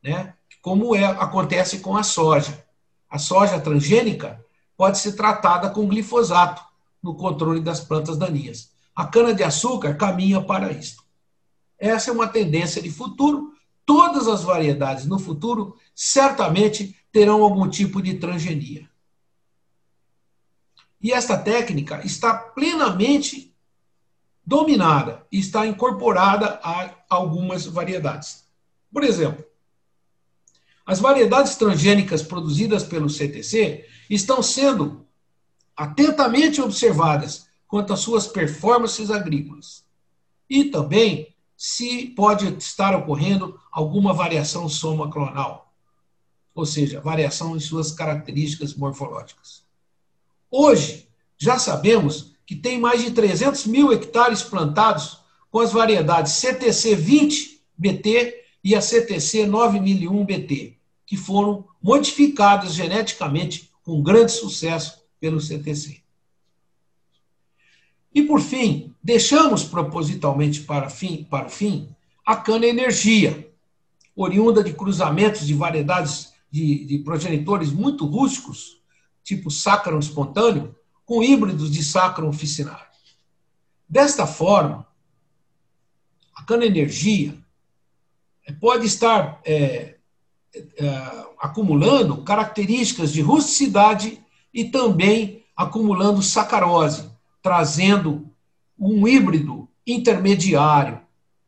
né? 0.01 0.33
como 0.61 0.95
é, 0.95 1.05
acontece 1.05 1.79
com 1.79 1.97
a 1.97 2.03
soja. 2.03 2.65
A 3.09 3.19
soja 3.19 3.59
transgênica 3.59 4.43
pode 4.77 4.97
ser 4.97 5.13
tratada 5.13 5.69
com 5.69 5.87
glifosato 5.87 6.63
no 7.03 7.15
controle 7.15 7.59
das 7.59 7.79
plantas 7.79 8.17
daninhas. 8.17 8.71
A 8.95 9.05
cana-de-açúcar 9.05 9.95
caminha 9.95 10.41
para 10.41 10.71
isso. 10.71 11.03
Essa 11.77 12.11
é 12.11 12.13
uma 12.13 12.27
tendência 12.27 12.81
de 12.81 12.89
futuro. 12.89 13.53
Todas 13.85 14.27
as 14.27 14.43
variedades 14.43 15.05
no 15.05 15.19
futuro 15.19 15.75
certamente 15.93 16.95
terão 17.11 17.43
algum 17.43 17.67
tipo 17.67 18.01
de 18.01 18.15
transgenia. 18.15 18.90
E 21.01 21.11
esta 21.11 21.37
técnica 21.37 22.05
está 22.05 22.33
plenamente 22.33 23.51
dominada 24.45 25.25
está 25.31 25.65
incorporada 25.65 26.59
a 26.63 26.93
algumas 27.09 27.65
variedades. 27.65 28.45
Por 28.91 29.03
exemplo, 29.03 29.45
as 30.85 30.99
variedades 30.99 31.55
transgênicas 31.55 32.21
produzidas 32.21 32.83
pelo 32.83 33.09
CTC 33.09 33.85
estão 34.09 34.43
sendo 34.43 35.07
atentamente 35.75 36.61
observadas 36.61 37.47
quanto 37.67 37.93
às 37.93 38.01
suas 38.01 38.27
performances 38.27 39.09
agrícolas. 39.09 39.85
E 40.49 40.65
também 40.65 41.33
se 41.55 42.07
pode 42.07 42.47
estar 42.57 42.93
ocorrendo 42.95 43.57
alguma 43.71 44.13
variação 44.13 44.67
soma 44.67 45.09
clonal, 45.09 45.73
ou 46.53 46.65
seja, 46.65 46.99
variação 46.99 47.55
em 47.55 47.59
suas 47.59 47.91
características 47.91 48.75
morfológicas. 48.75 49.63
Hoje, 50.51 51.07
já 51.37 51.57
sabemos 51.57 52.33
que 52.45 52.57
tem 52.57 52.77
mais 52.77 53.01
de 53.01 53.11
300 53.11 53.65
mil 53.67 53.93
hectares 53.93 54.43
plantados 54.43 55.19
com 55.49 55.59
as 55.59 55.71
variedades 55.71 56.33
CTC 56.33 56.93
20 56.93 57.61
BT 57.77 58.43
e 58.61 58.75
a 58.75 58.81
CTC 58.81 59.47
9001 59.47 60.25
BT, 60.25 60.77
que 61.05 61.15
foram 61.15 61.65
modificadas 61.81 62.73
geneticamente 62.73 63.71
com 63.81 64.03
grande 64.03 64.33
sucesso 64.33 65.01
pelo 65.21 65.39
CTC. 65.39 66.01
E 68.13 68.21
por 68.23 68.41
fim, 68.41 68.93
deixamos 69.01 69.63
propositalmente 69.63 70.61
para, 70.61 70.89
fim, 70.89 71.23
para 71.23 71.47
o 71.47 71.49
fim 71.49 71.87
a 72.25 72.35
cana-energia, 72.35 73.49
oriunda 74.13 74.61
de 74.61 74.73
cruzamentos 74.73 75.47
de 75.47 75.53
variedades 75.53 76.33
de, 76.51 76.85
de 76.85 76.99
progenitores 76.99 77.71
muito 77.71 78.05
rústicos, 78.05 78.80
tipo 79.23 79.49
sácaro 79.49 79.99
espontâneo, 79.99 80.75
com 81.05 81.23
híbridos 81.23 81.71
de 81.71 81.83
sacro 81.83 82.27
oficinário. 82.27 82.85
Desta 83.87 84.25
forma, 84.25 84.87
a 86.35 86.43
cana-energia 86.43 87.37
pode 88.59 88.85
estar 88.85 89.39
é, 89.45 89.95
é, 90.53 91.25
acumulando 91.39 92.23
características 92.23 93.11
de 93.11 93.21
rusticidade 93.21 94.21
e 94.53 94.65
também 94.65 95.43
acumulando 95.55 96.21
sacarose, 96.21 97.09
trazendo 97.41 98.29
um 98.77 99.07
híbrido 99.07 99.67
intermediário 99.85 101.01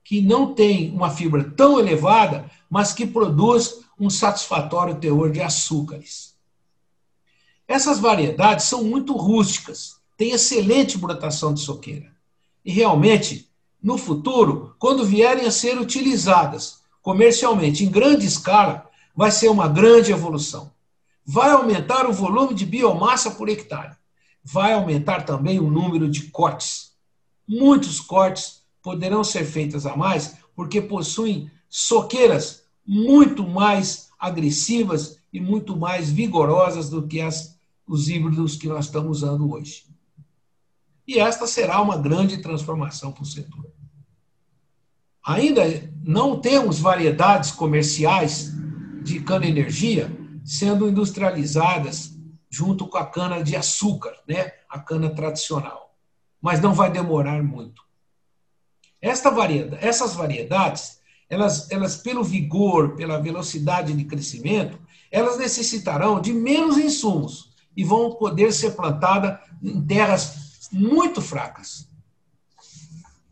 que 0.03 0.21
não 0.21 0.53
tem 0.53 0.91
uma 0.91 1.09
fibra 1.09 1.43
tão 1.43 1.79
elevada, 1.79 2.49
mas 2.69 2.93
que 2.93 3.07
produz 3.07 3.81
um 3.99 4.09
satisfatório 4.09 4.95
teor 4.95 5.31
de 5.31 5.41
açúcares. 5.41 6.32
Essas 7.73 7.97
variedades 7.97 8.65
são 8.65 8.83
muito 8.83 9.13
rústicas, 9.17 9.95
têm 10.15 10.29
excelente 10.29 10.95
brotação 10.95 11.51
de 11.51 11.61
soqueira. 11.61 12.13
E 12.63 12.71
realmente, 12.71 13.49
no 13.81 13.97
futuro, 13.97 14.75
quando 14.77 15.03
vierem 15.03 15.47
a 15.47 15.51
ser 15.51 15.79
utilizadas 15.79 16.81
comercialmente 17.01 17.83
em 17.83 17.89
grande 17.89 18.27
escala, 18.27 18.87
vai 19.15 19.31
ser 19.31 19.49
uma 19.49 19.67
grande 19.67 20.11
evolução. 20.11 20.71
Vai 21.25 21.49
aumentar 21.49 22.07
o 22.07 22.13
volume 22.13 22.53
de 22.53 22.63
biomassa 22.63 23.31
por 23.31 23.49
hectare. 23.49 23.95
Vai 24.43 24.73
aumentar 24.73 25.23
também 25.25 25.59
o 25.59 25.71
número 25.71 26.07
de 26.07 26.27
cortes. 26.27 26.91
Muitos 27.47 27.99
cortes 27.99 28.61
poderão 28.83 29.23
ser 29.23 29.45
feitos 29.45 29.87
a 29.87 29.97
mais 29.97 30.35
porque 30.55 30.79
possuem 30.79 31.49
soqueiras 31.67 32.65
muito 32.85 33.43
mais 33.43 34.09
agressivas 34.19 35.17
e 35.33 35.39
muito 35.41 35.75
mais 35.75 36.11
vigorosas 36.11 36.87
do 36.87 37.07
que 37.07 37.19
as, 37.19 37.52
os 37.87 38.09
híbridos 38.09 38.55
que 38.55 38.67
nós 38.67 38.85
estamos 38.85 39.23
usando 39.23 39.51
hoje. 39.51 39.85
E 41.07 41.19
esta 41.19 41.45
será 41.45 41.81
uma 41.81 41.97
grande 41.97 42.41
transformação 42.41 43.11
para 43.11 43.23
o 43.23 43.25
setor. 43.25 43.65
Ainda 45.25 45.63
não 46.03 46.39
temos 46.39 46.79
variedades 46.79 47.51
comerciais 47.51 48.51
de 49.03 49.19
cana-energia 49.21 50.11
sendo 50.43 50.87
industrializadas 50.87 52.13
junto 52.49 52.87
com 52.87 52.97
a 52.97 53.05
cana 53.05 53.41
de 53.41 53.55
açúcar, 53.55 54.13
né? 54.27 54.51
a 54.69 54.79
cana 54.79 55.09
tradicional. 55.09 55.95
Mas 56.41 56.61
não 56.61 56.73
vai 56.73 56.91
demorar 56.91 57.41
muito. 57.41 57.81
Esta 59.01 59.29
variedade, 59.29 59.85
essas 59.85 60.13
variedades, 60.13 60.99
elas, 61.29 61.69
elas, 61.71 61.97
pelo 61.97 62.23
vigor, 62.23 62.95
pela 62.95 63.19
velocidade 63.19 63.93
de 63.93 64.05
crescimento, 64.05 64.79
elas 65.11 65.37
necessitarão 65.37 66.21
de 66.21 66.33
menos 66.33 66.77
insumos 66.77 67.52
e 67.75 67.83
vão 67.83 68.11
poder 68.11 68.51
ser 68.51 68.71
plantadas 68.71 69.39
em 69.61 69.81
terras 69.81 70.69
muito 70.71 71.21
fracas. 71.21 71.87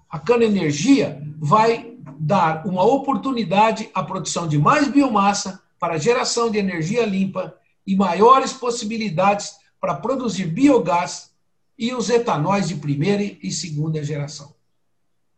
A 0.09 0.19
cana-energia 0.19 1.21
vai 1.37 1.95
dar 2.19 2.65
uma 2.67 2.83
oportunidade 2.83 3.89
à 3.93 4.03
produção 4.03 4.47
de 4.47 4.57
mais 4.57 4.87
biomassa 4.87 5.61
para 5.79 5.97
geração 5.97 6.51
de 6.51 6.57
energia 6.57 7.05
limpa 7.05 7.55
e 7.85 7.95
maiores 7.95 8.53
possibilidades 8.53 9.55
para 9.79 9.95
produzir 9.95 10.45
biogás 10.45 11.31
e 11.77 11.93
os 11.93 12.09
etanóis 12.09 12.67
de 12.67 12.75
primeira 12.75 13.23
e 13.23 13.51
segunda 13.51 14.03
geração. 14.03 14.53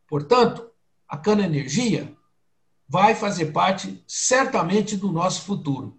Portanto, 0.08 0.70
a 1.08 1.16
cana-energia 1.16 2.14
vai 2.88 3.16
fazer 3.16 3.48
parte 3.48 4.04
certamente 4.06 4.98
do 4.98 5.12
nosso 5.12 5.44
futuro 5.44 5.98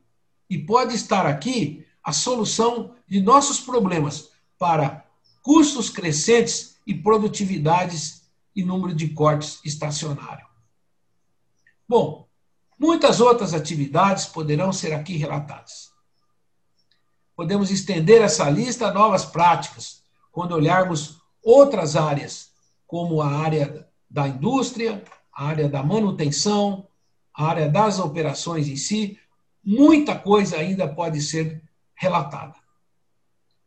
e 0.51 0.59
pode 0.59 0.95
estar 0.95 1.27
aqui 1.27 1.84
a 2.05 2.13
solução 2.13 2.95
de 3.09 3.21
nossos 3.21 3.59
problemas 3.59 4.31
para 4.59 5.05
custos 5.43 5.89
crescentes 5.89 6.79
e 6.87 6.95
produtividades 6.95 8.29
e 8.55 8.63
número 8.63 8.95
de 8.95 9.09
cortes 9.09 9.59
estacionário. 9.65 10.47
Bom, 11.89 12.29
muitas 12.79 13.21
outras 13.21 13.55
atividades 13.55 14.27
poderão 14.27 14.73
ser 14.73 14.93
aqui 14.93 15.17
relatadas. 15.17 15.93
Podemos 17.35 17.71
estender 17.71 18.23
essa 18.23 18.49
lista 18.49 18.89
a 18.89 18.93
novas 18.93 19.25
práticas, 19.25 20.03
quando 20.31 20.53
olharmos 20.53 21.21
outras 21.43 21.97
áreas, 21.97 22.51
como 22.87 23.21
a 23.21 23.29
área 23.29 23.89
da 24.09 24.29
indústria, 24.29 25.03
a 25.33 25.47
área 25.47 25.69
da 25.69 25.83
manutenção, 25.83 26.87
a 27.35 27.47
área 27.47 27.69
das 27.69 27.99
operações 27.99 28.69
em 28.69 28.77
si, 28.77 29.19
muita 29.65 30.17
coisa 30.17 30.57
ainda 30.57 30.87
pode 30.87 31.21
ser 31.21 31.64
relatada. 31.95 32.55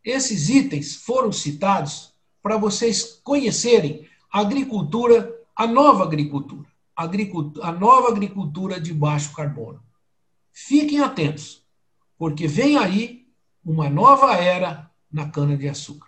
Esses 0.04 0.50
itens 0.50 0.96
foram 0.96 1.32
citados 1.32 2.14
para 2.42 2.58
vocês 2.58 3.20
conhecerem 3.24 4.08
a 4.32 4.40
agricultura, 4.40 5.36
a 5.56 5.68
nova 5.68 6.04
agricultura, 6.04 6.68
a, 6.96 7.04
agricultura, 7.04 7.68
a 7.68 7.72
nova 7.72 8.10
agricultura 8.10 8.80
de 8.80 8.94
baixo 8.94 9.34
carbono. 9.34 9.84
Fiquem 10.54 11.00
atentos, 11.02 11.64
porque 12.18 12.48
vem 12.48 12.78
aí 12.78 13.28
uma 13.64 13.90
nova 13.90 14.34
era 14.36 14.90
na 15.12 15.30
cana-de-açúcar. 15.30 16.08